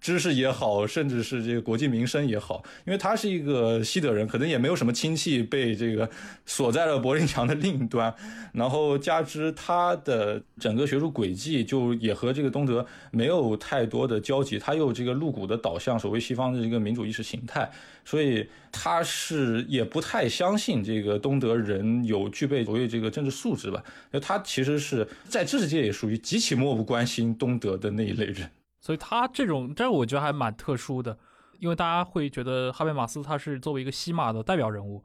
[0.00, 6.08] 知识也好，甚至是这个国计民生也好，因为他是一个西德人，可能也没有什么亲戚被这个
[6.44, 8.14] 锁在了柏林墙的另一端。
[8.52, 14.58] 然后加之他的整个学术轨迹，就也和这个东德没有太多的交集。
[14.58, 15.14] 他又这个。
[15.14, 17.70] 露骨的导向，所谓西方的一个民主意识形态，
[18.04, 23.80] 所以他是也不太相信这个东德人有具备所谓这个政治素质吧？
[24.10, 28.50] 那他其实是在知识界也属于极其漠不关心东德的那一类人，
[28.80, 31.16] 所以他这种，这我觉得还蛮特殊的，
[31.60, 35.02] 因为大家会觉得哈贝马斯他是作为一个西马的代表人物，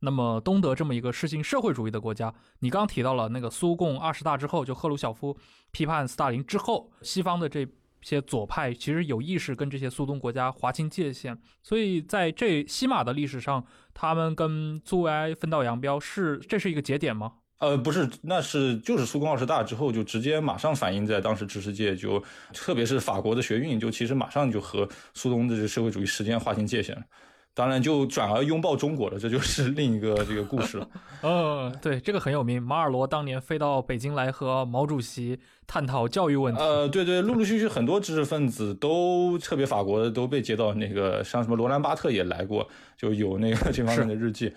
[0.00, 5.36] 那么东德这么一个实行社会主义的国家，你刚提到了那个苏共二十大之后，就赫鲁晓夫
[5.70, 7.64] 批判斯大林之后，西方的这。
[8.02, 17.32] 些左派其实有意识跟这些苏东国家划清界限，所以在这西马的历史上，他们跟苏维埃分道扬镳，是这是一个节点吗？
[17.58, 22.20] 呃，不是，那是就是苏共二十大之后，就直接马上反映在当时知识界，就
[22.52, 27.02] 特别是法国的学运，就其实马上就和苏东的这社会主义实践划清界限了。
[27.54, 30.88] 当然，就转而拥抱中国了，这就是另一个这个故事了。
[31.22, 32.62] 嗯， 对，这个很有名。
[32.62, 36.60] 马尔罗当年飞到北京来和毛主席探讨教育问题。
[36.62, 44.50] 呃，对对，陆陆续续很多知识分子都特别法国的都被接到那个，像什么罗兰巴特也来过，就有那个这方面的日记。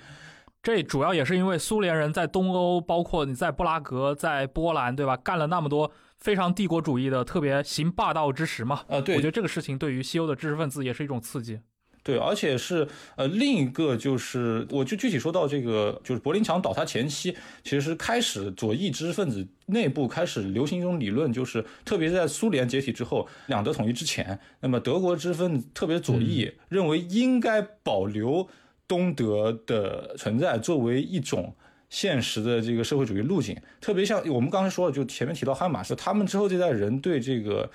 [0.63, 5.17] 这主要也是因为苏联人在东欧，包括你在布拉格、在波兰，对吧？
[5.17, 8.81] 干了那么多非常帝国主义的、特别行霸道之实嘛。
[8.87, 11.59] 呃，对，我觉得这个事情对于西欧的知识分子也是一种刺激。
[12.05, 28.47] 对，而且是呃，另一个就是，我就具体说到这个，就是柏林墙倒塌前期，其实开始左翼知识分子内部开始流行一种理论，就是特别是在苏联解体之后，两德统一之前，那么德国知识分子，特别左翼，认为应该保留
[28.87, 31.55] 东德的存在，作为一种
[31.89, 33.57] 现实的这个社会主义路径。
[33.81, 37.67] 特别像我们刚才说了，就前面提到汉马斯，他们之后这代人对这个，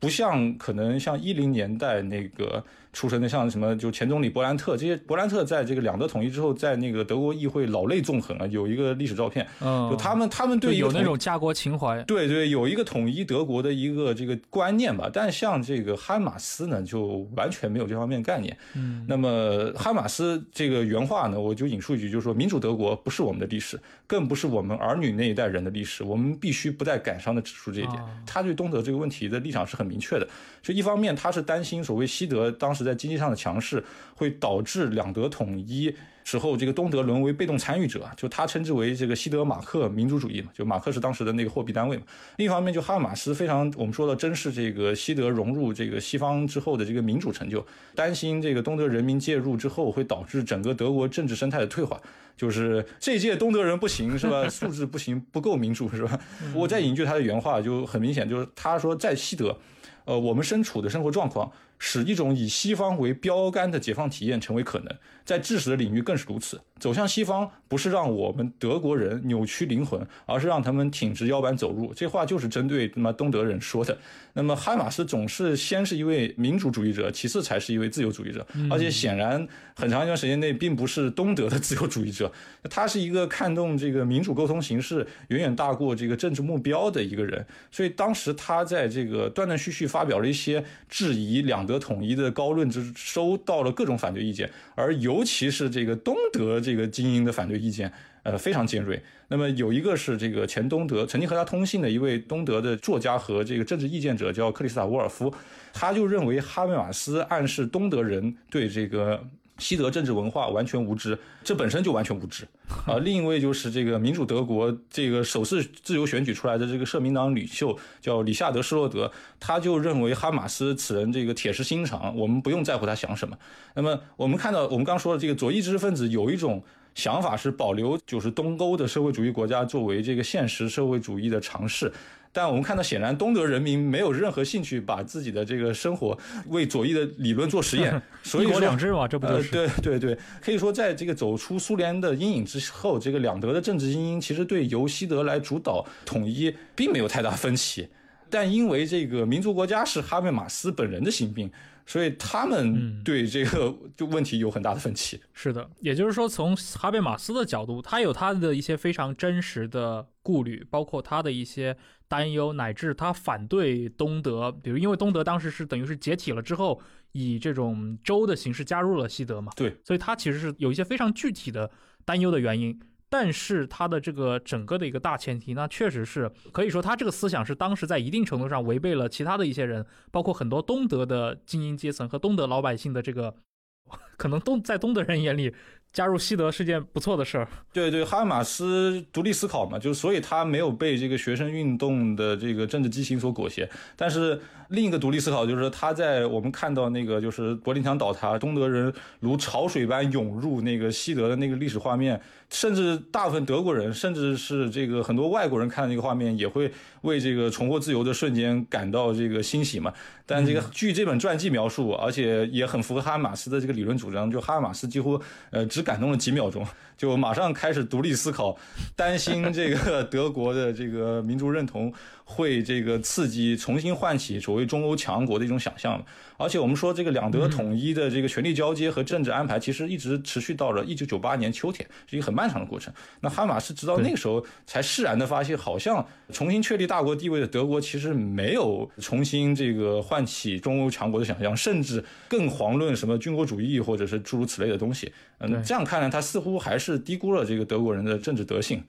[0.00, 2.64] 不像可能像一零年代那个。
[2.96, 15.10] 出身的像什么，就前总理勃兰特这些，勃兰特在这个两德统一之后，在那个德国议会老泪纵横啊，有一个历史照片，嗯，就他们他们对有那种家国情怀，对对，有一个统一德国的一个这个观念吧。
[15.12, 18.56] 但像这个哈马斯呢，就完全没有这方面概念。
[18.74, 28.02] 嗯，那么哈马斯这个原话呢，我就引述一句，就是说民主德国不是我们的历史，更不是我们儿女那一代人的历史，我们必须不带感伤的指出这一点。
[28.24, 30.26] 他对东德这个问题的立场是很明确的，
[30.62, 32.85] 就一方面他是担心所谓西德当时。
[32.86, 33.84] 在经济上的强势
[34.14, 42.02] 会导致两德统一时候，这个东德沦为被动参与者，就他称之为这个西德马克民主主义嘛，就马克是当时的那个货币单位嘛。
[42.36, 47.64] 另一方面，就哈马斯非常我们说的珍视这个西德融入这个西方之后的这个民主成就，
[47.94, 52.00] 担心这个东德人民介入之后会导致整个德国政治生态的退化，
[52.36, 54.46] 就是这届东德人不行是吧？
[54.50, 56.18] 素质不行，不够民主是吧？
[56.52, 59.56] 我再引句他的原话，就很明显，就是他说在西德，
[60.04, 61.52] 呃，我们身处的生活状况。
[61.78, 66.60] 使一种以西方为标杆的解放体验成为可能，在知识的领域更是如此。
[66.78, 71.92] 走向西方不是让我们德国人扭曲灵魂，而是让他们挺直腰板走路。
[71.94, 73.96] 这话就是针对他妈东德人说的。
[74.34, 82.30] 那么哈马斯总是先是一位民主主义者，其次才是一位自由主义者，而且显然很长一段时间内并不是东德的自由主义者。
[82.68, 87.44] 他是一个看重这个民主沟通形式远远大过这个政治目标的一个人。
[87.70, 91.65] 所以当时他在这个断断续续发表了一些质疑两。
[91.66, 97.92] 德统一的高论之收到了各种反对意见，而尤其是这个东德这个精英的反对意见，
[98.22, 99.02] 呃，非常尖锐。
[99.28, 105.34] 那么有一个是这个前东德曾经和他通信的一位东德的作家和这个政治意见者，叫克里斯塔·沃尔夫，
[105.72, 109.22] 他就认为哈贝马斯暗示东德人对这个。
[109.58, 112.46] 西德政治文化完全无知，这本身就完全无知
[112.86, 112.98] 啊！
[112.98, 123.36] 另一位就是这个民主德国这个首次自由选举出来的这个社民党领袖叫里夏德施洛德，他就认为哈马斯此人这个铁石心肠，我们不用在乎他想什么。
[123.74, 126.62] 那么我们看到我们刚说的这个左翼知识分子有一种
[126.94, 131.92] 想法是保留就是东欧的社会主义国家作为这个现实社会主义的尝试。
[132.36, 136.18] 但我们看到，显然东德人民没有任何兴趣把自己的这个生活
[136.48, 138.02] 为左翼的理论做实验。
[138.22, 139.50] 所以说两制嘛，这不就是？
[139.50, 147.88] 对对对，可以说，在这个走出苏联的阴影之后，这个两德的政治精英其实对由西德来主导统一并没有太大分歧。
[148.28, 151.50] 但因为这个民族国家是哈贝马斯本人的心病。
[151.86, 155.20] 所以他们对这个就问题有很大的分歧。
[155.32, 161.76] 是的，也就是说，从哈贝马斯的角度，他有他的一些非常真实的顾虑，包括他的一些
[162.08, 166.82] 担忧，乃至他反对东德，比如因为东德当时是等于是解体了之后，
[167.12, 169.52] 以这种州的形式加入了西德嘛。
[169.54, 171.70] 对，所以他其实是有一些非常具体的
[172.04, 172.78] 担忧的原因。
[173.08, 183.34] 但是他的这个整个的一个大前提，那确实是可以说，他这个思想是当时在一定程度上违背了其他的一些人，包括很多东德的精英阶层和东德老百姓的这个，
[184.16, 185.54] 可能东在东德人眼里。
[185.96, 187.48] 加入西德是件不错的事儿。
[187.72, 193.66] 对对，哈马斯独立思考嘛，就是所以他没有被这个学生运动的这个政治激情所裹挟。
[193.96, 194.38] 但是
[194.68, 202.20] 另一个独立思考就是他在我们看到那个就是柏林墙倒塌，东德人如潮水般涌入那个西德的那个历史画面，
[202.50, 206.70] 甚至大部分德国人，甚至是这个很多外国人看那个画面，也会
[207.00, 209.90] 为这个重获自由的瞬间感到这个欣喜嘛。
[210.26, 215.18] 但这个据这本传记描述，而且也很符合哈马斯的这个理论主张，就哈马斯几乎
[215.50, 215.85] 呃只。
[215.86, 216.66] 感动了几秒钟，
[216.98, 218.58] 就马上开始独立思考，
[218.96, 221.94] 担心这个德国的这个民族认同。
[222.28, 226.04] 会这个刺激重新唤起所谓中欧强国的一种想象
[226.36, 232.92] 而且我们说这个两德统一的这个权力交接和政治安排，其实一直持续到了一九九八年秋天，是一个很漫长的过程。
[233.20, 245.12] 那哈马斯直到那个时候才释然的发现，好像重新确立大国地位的德国其实没有重新这个唤起中欧强国的想象，甚至更遑论什么军国主义或者是诸如此类的东西。
[245.38, 248.82] 嗯，这样看来，他似乎还是低估了这个德国人的政治德性。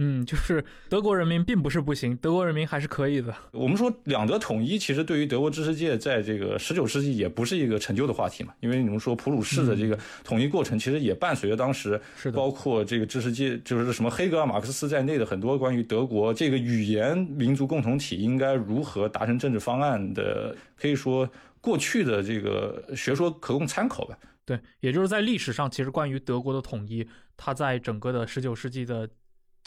[0.00, 3.34] 嗯，就是德国人民并不是不行，德国人民还是可以的。
[3.50, 21.28] 我们说两德统一，其实对于德国知识界在这个十九世纪也不是一个陈旧的话题嘛，因为你们说普鲁士的这个统一过程，其实也伴随着当时是的，包括这个知识界，就是什么黑格尔、马克思在内的很多关于德国这个语言民族共同体应该如何达成政治方案的，可以说
[21.60, 24.16] 过去的这个学说可供参考吧。
[24.44, 27.04] 对，也就是在历史上，其实关于德国的统一，
[27.36, 29.08] 它在整个的十九世纪的。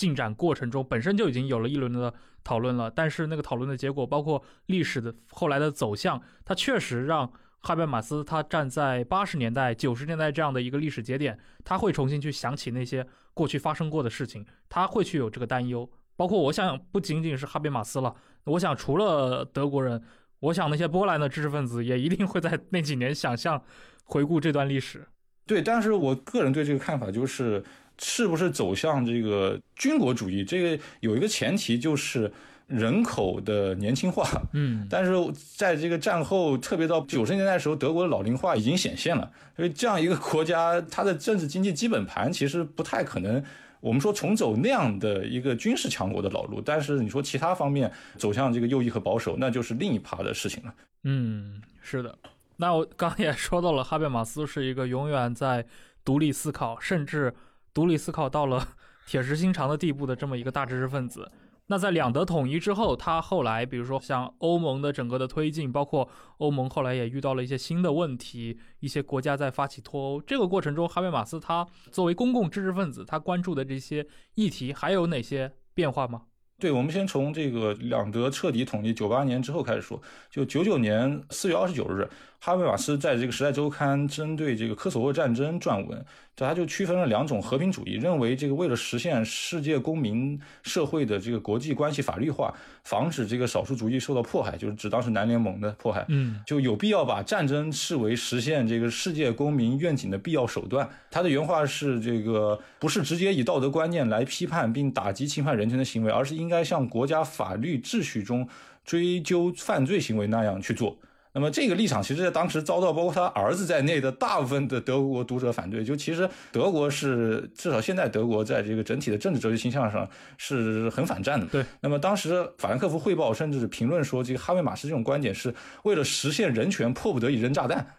[0.01, 2.11] 进展过程中本身就已经有了一轮的
[2.43, 15.87] 讨论了，但是那个讨论的结果，包括历史的后来的走向，它确实让哈贝马斯他站在八十年代、九十年代这样的一个历史节点，他会重新去想起那些过去发生过的事情，他会去有这个担忧。
[16.15, 20.01] 包括我想，不仅仅是哈贝马斯了，我想除了德国人，
[20.39, 23.63] 我想那些波兰的知识分子也一定会在那几年想象
[24.05, 25.07] 回顾这段历史。
[25.45, 27.63] 对，但是我个人对这个看法就是。
[28.03, 30.43] 是不是走向这个军国主义？
[30.43, 32.31] 这个有一个前提就是
[32.65, 34.27] 人口的年轻化。
[34.53, 35.11] 嗯，但是
[35.55, 39.31] 在这个战后，特别到九十年代的时候，德国的老龄化已经显现了。
[39.55, 43.43] 所以这样一个国家，它的政治经济基本盘其实不太可能，
[43.81, 46.59] 我们说重走那样的一个军事强国的老路。
[46.59, 50.73] 但是你说其他方面走向这个右翼和保守，那就是另一趴的事情了。
[51.03, 52.17] 嗯，是的。
[52.57, 55.63] 那我刚也说到了，哈贝马斯是一个永远在
[56.03, 57.31] 独立思考，甚至。
[57.73, 58.67] 独立思考到了
[59.07, 61.31] 铁石心肠的地步的这么一个大知识分子，
[61.67, 66.07] 那在两德统一之后，他后来比如说像欧盟的整个的推进，包括
[66.37, 74.05] 欧盟后来也遇到了一些新的问题，一些国家在发起脱欧这个过程中，哈贝马斯他作为公共知识分子，他关注的这些
[74.35, 76.23] 议题还有哪些变化吗？
[76.59, 79.99] 对，我们先从这个两德彻底统一九八年之后开始说，
[80.29, 82.07] 就九九年四月二十九日。
[82.43, 86.05] 哈贝马斯在这个《时代周刊》针对这个科索沃战争撰文，
[86.47, 100.89] 他就区分了两种和平主义，认为这个为了实现世界公民社会的这个国际关系法律化，防止这个少数族裔受到迫害，就是指当时南联盟的迫害，嗯，就有必要把战争视为实现这个世界公民愿景的必要手段。
[101.09, 108.47] 他的原话是：这个不是直接以道德观念来批判并打击侵犯人权的行为，而是应该像国家法律秩序中
[108.83, 110.97] 追究犯罪行为那样去做。
[111.33, 115.81] 那么这个立场，其实在当时遭到包括他儿子在内的大部分的德国读者反对。
[115.81, 120.05] 就其实德国是至少现在德国在这个整体的政治哲学倾向上
[120.37, 121.45] 是很反战的。
[121.45, 121.65] 对。
[121.79, 127.95] 那么当时法兰克福汇报甚至评论说，这个哈维马斯这种观点是为了实现人权，迫不得已扔炸弹。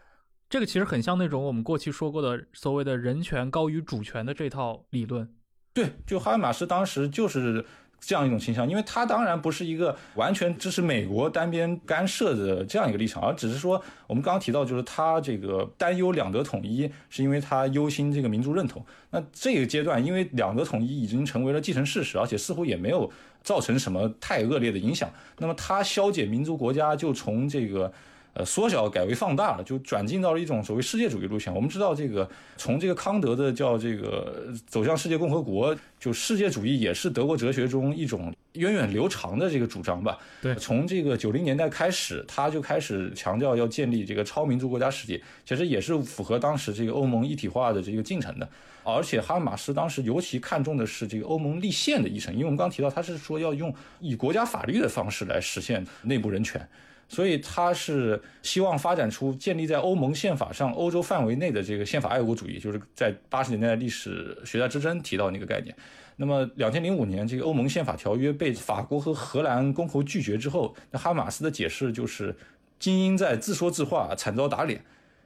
[0.50, 5.26] 这个其实很像那种我们过去说过的所谓的人权高于主权的这套理论。
[5.72, 7.64] 对，就哈维马斯当时就是。
[8.04, 18.84] 这样一种倾向，因为他当然不是一个完全支持美国单边干涉的这样一个立场，而只是说我们刚刚提到，就是他这个担忧两德统一，是因为他忧心这个民族认同。
[19.10, 23.08] 那这个阶段，因为两德统一已经成为了既成事实，而且似乎也没有
[23.44, 27.92] 造成什么太恶劣的影响，那么他消解民族国家就从这个。
[28.34, 31.54] 呃，缩小改为放大了，就转进到了一种所谓世界主义路线。
[31.54, 32.26] 我们知道，这个
[32.56, 40.16] 从这个康德的叫这个走向世界共和国，就世界主义也是德国哲学中一种源远流长的这个主张吧。
[40.40, 48.48] 对，从这个九零年代开始，他就开始强调要建立这个超民族国家世界，其实也是符合当时这个欧盟一体化的这个进程的。
[48.82, 56.66] 而且哈马斯当时尤其看重的是这个欧盟立宪的议程，因为我们刚提到他是说要用以国家法律的方式来实现内部人权。
[57.12, 65.76] 所以他是希望发展出建立在欧盟宪法上、欧洲范围内的这个宪法爱国主义，就是在八十年代历史学家之争提到那个概念。
[66.16, 72.34] 那么，两千零五年这个欧盟宪法条约被法国和荷兰公投拒绝之后，那哈马斯的解释就是
[72.78, 74.82] 精英在自说自话，惨遭打脸。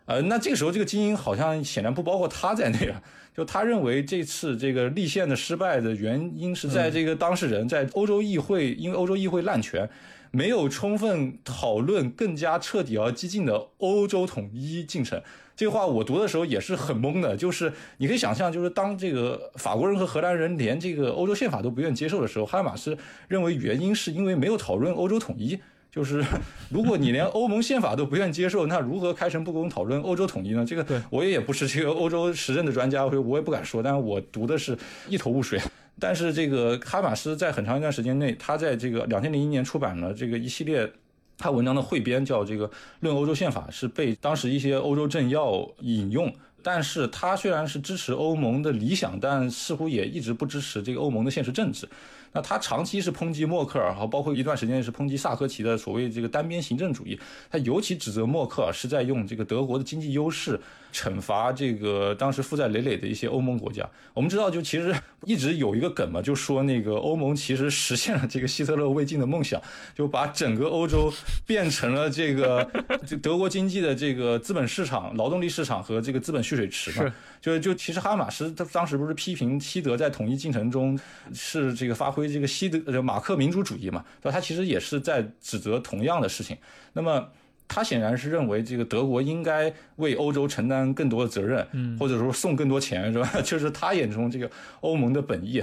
[0.06, 3.00] 呃，那这个时候这个精英好像显然不包括他在内啊。
[3.32, 9.88] 就他认为这次这个立宪的失败的原因是在这个当事人在欧洲议会，因为欧洲议会滥权。
[10.36, 15.18] 没有充分讨论更加彻底而激进的欧洲统一进程，
[15.56, 17.34] 这个话我读的时候也是很懵的。
[17.34, 22.94] 就是你可以想象，就是当这个法国人和荷兰人连这个欧洲宪法都不愿接受的时候，哈马斯
[23.28, 25.58] 认为原因是因为没有讨论欧洲统一。
[25.96, 26.22] 就是
[26.68, 30.62] 如果你连欧盟宪法都不愿接受，那如何开诚布公讨论欧洲统一呢？
[30.62, 33.82] 这个我也不是这个欧洲时政的专家，我也不敢说。
[33.82, 34.76] 但是我读的是
[35.08, 35.58] 一头雾水。
[35.98, 40.90] 但是这个哈马斯在很长一段时间内，他在这个两千零一年出版了这个一系列
[41.38, 42.68] 他文章的汇编，叫这个
[43.00, 46.32] 《论欧洲宪法》，是被当时一些欧洲政要引用。
[46.62, 51.88] 但是他虽然是支持欧盟的理想，但似乎也一直不支持这个欧盟的现实政治。
[52.36, 57.18] 那他长期是抨击默克尔，和包括一段时间是抨击萨科齐的所谓这个单边行政主义。
[57.50, 60.60] 他尤其指责默克尔是在用这个德国的经济优势
[60.92, 63.88] 惩罚这个当时负债累累的一些欧盟国家。
[64.12, 69.58] 我们知道，就其实一直有一个梗嘛，就说那个欧盟其实实现了这个希特勒未尽的梦想，
[69.94, 71.10] 就把整个欧洲
[71.46, 72.62] 变成了这个
[73.22, 77.10] 德国经济的这个资本市场、劳动力市场和这个资本蓄水池嘛。
[77.46, 80.98] 就就其实哈马斯他当时不是批评西德在统一进程中
[81.32, 84.32] 是这个发挥这个西德呃马克民主主义嘛，对吧？
[84.32, 86.56] 他其实也是在指责同样的事情。
[86.92, 87.28] 那么
[87.68, 93.30] 他显然是认为这个德国应该为欧洲承担更多的责任，嗯，或者说送更多钱，是吧？
[93.44, 94.50] 就是他眼中这个
[94.80, 95.62] 欧盟的本意。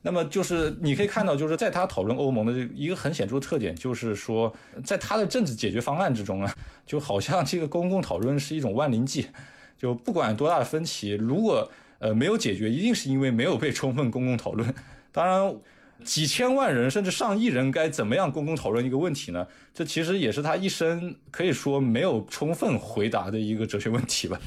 [0.00, 4.50] 那么就是你可以看到，就是在他讨论欧盟的一个很显著的特点，就是说
[4.82, 6.54] 在他的政治解决方案之中啊，
[6.86, 9.26] 就好像这个公共讨论是一种万灵剂。
[9.78, 14.74] 就不管多大的分歧，如果呃没有解决，一定是因为没有被充分公共讨论。
[15.12, 15.56] 当然，
[16.04, 19.46] 几千万人甚至上亿人该怎么样公共讨论一个问题呢？
[19.72, 24.40] 这其实也是他一生可以说没有充分回答的一个哲学问题吧。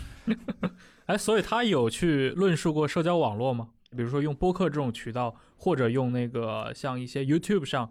[1.05, 3.69] 哎，所以他有去论述过社交网络吗？
[3.95, 7.89] 比如说用播客这种渠道，或者用那个像一些 YouTube 上。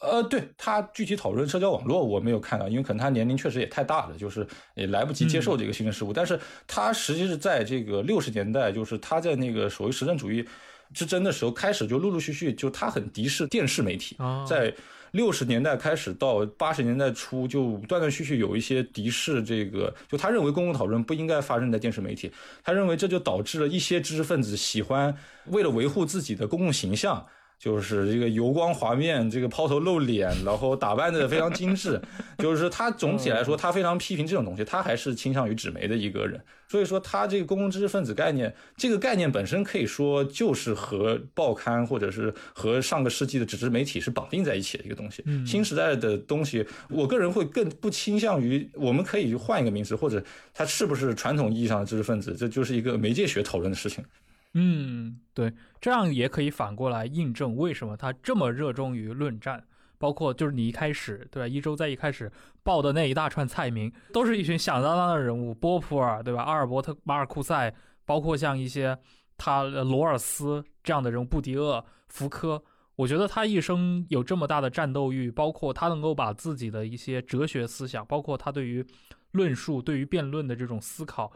[0.00, 6.12] 呃，对他具体讨论社交网络我没有看到，因为可能他年龄确实也太大了，就是也来不及接受这个新的事物。
[6.12, 10.46] 但是他实际是在这个六十年代，就是他在那个所谓实证主义
[10.94, 14.16] 之争的时候，开始就陆陆续续就他很敌视电视媒体，
[14.48, 14.72] 在
[15.10, 22.30] 六十年代开始到八十年代初，就断断续续有一些敌视这个，就他认为公共讨论不应该发生在电视媒体，
[22.62, 25.16] 他认为这就导致了一些知识分子喜欢
[25.46, 27.26] 为了维护自己的公共形象。
[27.58, 32.00] 就是这个油光滑面，这个抛头露脸，然后打扮的非常精致。
[32.38, 36.40] 就是他总体来说，他非常批评这种东西，他还是倾向于纸媒的一个人。
[36.68, 45.24] 所以说，他这个公共知识分子概念，这个概念本身可以说就是和报刊或者是和上个世纪的纸质媒体是绑定在一起的一个东西。
[45.44, 50.22] 新时代的东西，我个人会更不倾向于，我们可以换一个名词，或者
[50.54, 54.04] 他是不是传统意义上的知识分子，这就是一个媒介学讨论的事情。
[54.54, 59.62] 嗯，对，这样也可以反过来印证为什么他这么热衷于论战，
[59.98, 61.46] 包括就是你一开始对吧？
[61.46, 66.42] 一周在一开始报的那一大串菜名，都是一群响当当的人物，波普尔对吧？
[66.42, 67.72] 阿尔伯特·马尔库塞，
[68.04, 68.98] 包括像一些
[69.36, 72.60] 他罗尔斯这样的人物，布迪厄、福柯，
[72.96, 78.84] 我觉得他一生有这么大的战斗欲，包括他能够把自己的一些哲学思想，包括他对于
[79.32, 81.30] 论述、对于辩论的这种思考。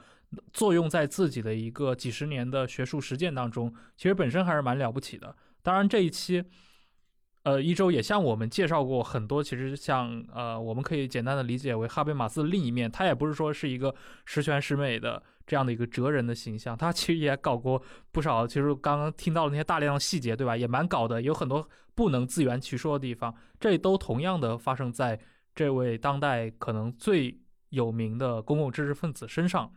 [0.53, 5.35] 作用在自己的一个几十年的学术实践当中，其实本身还是蛮了不起的。
[5.63, 6.45] 当然，这一期，
[7.45, 12.91] 呃，一周也向我们介绍过很多，其实像呃，我们可以简单的理解为哈贝马斯的另一面。
[12.91, 13.95] 他也不是说是一个
[14.25, 18.47] 十全十美的这样的一个哲人的形象，他其实也搞过不少。
[18.47, 20.57] 其实刚刚听到的那些大量的细节，对吧？
[20.57, 23.35] 也蛮搞的，有很多不能自圆其说的地方。
[23.61, 25.21] 这都同样的发生在
[25.55, 29.73] 这位当代可能最有名的公共知识分子身上。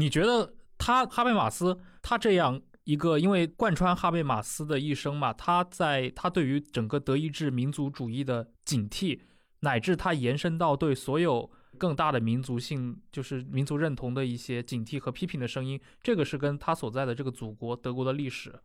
[0.00, 9.20] 你觉得他哈贝马斯他这样一个，因为贯穿哈贝马斯的一生嘛，他在他对于整个德意志民族主义的警惕，
[9.60, 18.58] 乃至他延伸到对所有更大的民族性，就是民族认同的一些警惕和批评的声音，这个是跟他所在的这个祖国德国的历史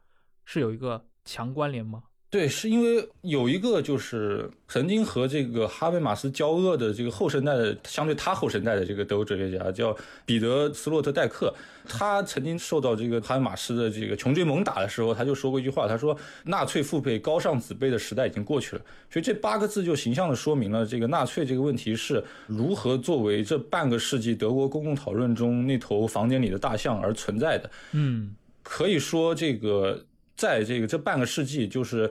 [0.46, 2.04] 是有一个强关联吗？
[2.28, 9.96] 对，是因为有一个就是曾经和这个哈贝马斯交恶的这个后生代的，相对他后生代的这个德国哲学家叫
[10.26, 11.54] 彼得斯洛特代克，
[11.88, 18.82] 他曾经受到这个哈贝马斯的这个穷追猛打的时候，他就说过一句话，他说纳粹父辈高尚子辈的时代已经过去了。
[19.10, 27.72] 所以这八个字就形象的说明了这个纳粹这个问题是如何作为这半个世纪德国公共讨论中那头房间里的大象而存在的。
[27.94, 30.04] 嗯，可以说这个。
[30.36, 32.10] 在这个这半个世纪，就是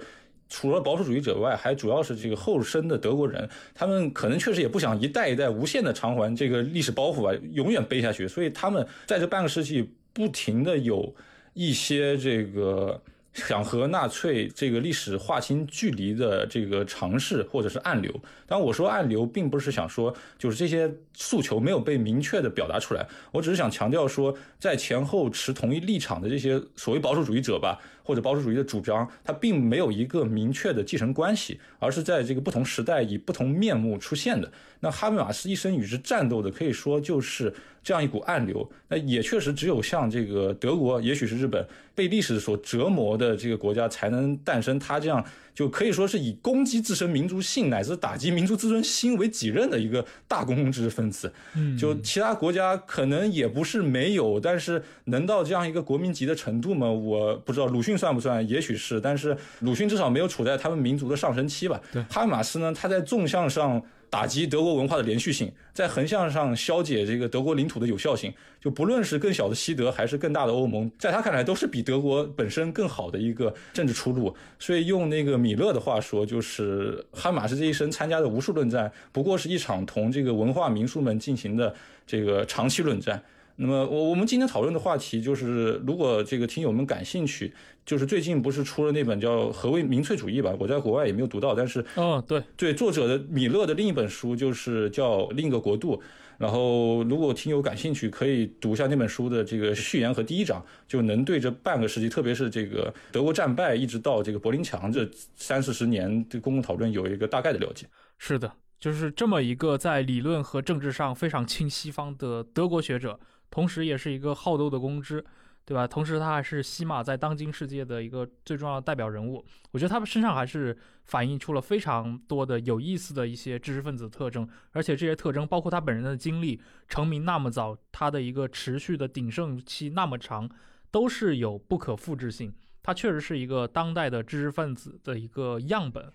[0.49, 11.15] 除了保守主义者外，还主要是这个后生的德国人，他们可能确实也不想一代一代无限的偿还这个历史包袱吧，永远背下去，所以他们在这半个世纪不停的有
[11.53, 13.01] 一些这个。
[13.35, 18.09] 想和纳粹这个历史划清距离的这个尝试，或者是暗流。
[18.47, 23.05] 当然，我说暗流，并不是想说就是这些诉求没有被明确的表达出来。
[23.33, 34.53] 我只是想强调说，在前后持同一立场的这些所谓保守主义者吧，或者保守主义的主张，它并没有一个明确的继承关系，而是在这个不同时代以不同面目出现的。
[34.81, 37.53] 那哈贝马斯一生与之战斗的，可以说就是
[37.83, 38.71] 这样一股暗流。
[38.89, 41.67] 那也确实只有像这个德国，也许是日本。
[41.97, 45.25] 被历史所折磨的这个国家，才能诞生他这样
[45.55, 51.33] 就可以说是以攻击自身民族性乃至打击民族自尊心为己任的一个大公共知识分子。
[51.55, 56.91] 嗯，就其他国家可能也不是没有，但是能到这样一个国民级的程度吗？
[56.91, 57.67] 我不知道。
[57.67, 58.47] 鲁迅算不算？
[58.49, 61.81] 也许是，但是鲁迅至少没有处在他们民族的上升期吧。
[61.93, 63.81] 对，哈马斯呢，他在纵向上。
[64.15, 74.33] 打击德国文化的连续性，在横向上消解这个德国领土的有效性，就不论是更小的西德还是更大的欧盟，在他看来都是比德国本身更好的一个政治出路。
[74.57, 81.75] 所以用那个米勒的话说，就是哈马斯这一生参加的无数论战，不过是一场同这个文化名宿们进行的
[82.07, 83.21] 这个长期论战。
[83.57, 87.55] 那么我我们今天讨论的话题就是，如果这个听友们感兴趣，
[87.87, 90.53] 就是最近不是出了那本叫《何为民粹主义》吧？
[90.59, 95.97] 我在国外也没有读到，但是哦，对对，作者的米勒的另一本书就是叫《另一个国度》。
[96.37, 107.87] 然后如果听友感兴趣，可以读一下那本书的这个序言和第一章，就能对这半个世纪，特别是这个德国战败一直到这个柏林墙这三四十年的公共讨论有一个大概的了解。
[108.19, 108.51] 是的，
[108.81, 113.21] 就是这么一个在理论和政治上非常亲西方的德国学者。
[113.55, 115.25] 同时，也是一个好斗的公知，
[115.65, 115.87] 对吧？
[115.87, 119.45] 同时，他还是西马在当今世界的一个最重要的代表人物。
[119.71, 130.51] 我觉得他们身上还是反映出了非常多的有意思的一些知识分子特征，而且这些特征包括他本人的经历，成名那么早，他的一个持续的鼎盛期那么长，
[130.91, 132.53] 都是有不可复制性。
[132.83, 136.13] 他确实是一个当代的知识分子的一个样本。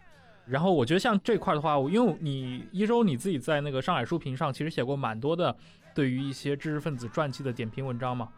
[0.48, 5.56] 然后，我觉得像这块的话，我因为你一周你自己在那个上海书评上其实写过蛮多的。
[5.94, 8.30] 对于一些知识分子传记的点评文章嘛，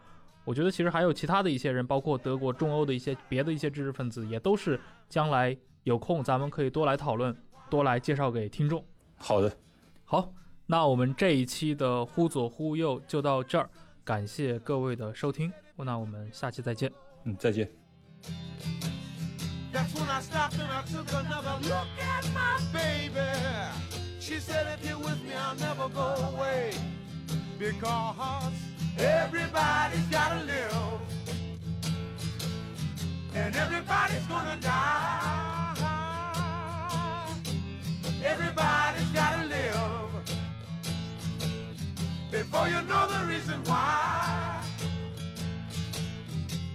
[0.44, 7.36] 我觉得其实还有其他的一些人，包括德国、中欧的一些别的一些知识分子，也都是将来有空咱们可以多来讨论，
[7.70, 8.84] 多来介绍给听众。
[9.16, 9.56] 好的，
[10.04, 10.32] 好，
[10.66, 13.68] 那我们这一期的忽左忽右就到这儿，
[14.02, 16.90] 感谢各位的收听，那我们下期再见。
[17.24, 17.70] 嗯，再见。
[27.62, 28.52] Because
[28.98, 31.00] everybody's gotta live.
[33.34, 35.68] And everybody's gonna die.
[38.24, 40.10] Everybody's gotta live.
[42.32, 44.60] Before you know the reason why.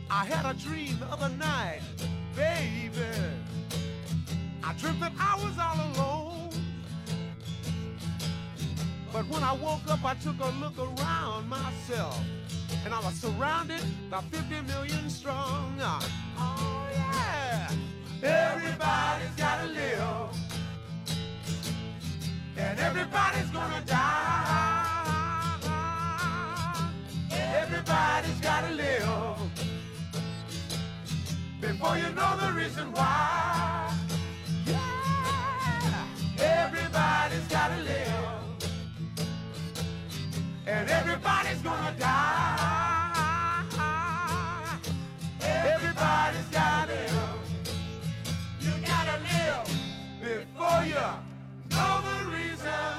[0.10, 1.82] I had a dream the other night,
[2.34, 3.06] baby.
[4.64, 6.47] I dreamt that I was all alone.
[9.18, 12.22] But when I woke up, I took a look around myself.
[12.86, 13.82] And I was surrounded
[14.12, 15.76] by 50 million strong.
[16.38, 17.72] Oh, yeah.
[18.22, 20.30] Everybody's gotta live.
[22.58, 25.08] And everybody's gonna die.
[27.32, 29.38] Everybody's gotta live.
[31.60, 33.96] Before you know the reason why.
[34.68, 36.06] Yeah.
[36.38, 38.17] Everybody's gotta live
[40.68, 42.78] and everybody's gonna die.
[45.42, 47.50] Everybody's gotta live.
[48.60, 49.68] You gotta live
[50.20, 51.08] before you
[51.72, 52.96] know the reason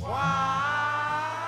[0.00, 1.45] why.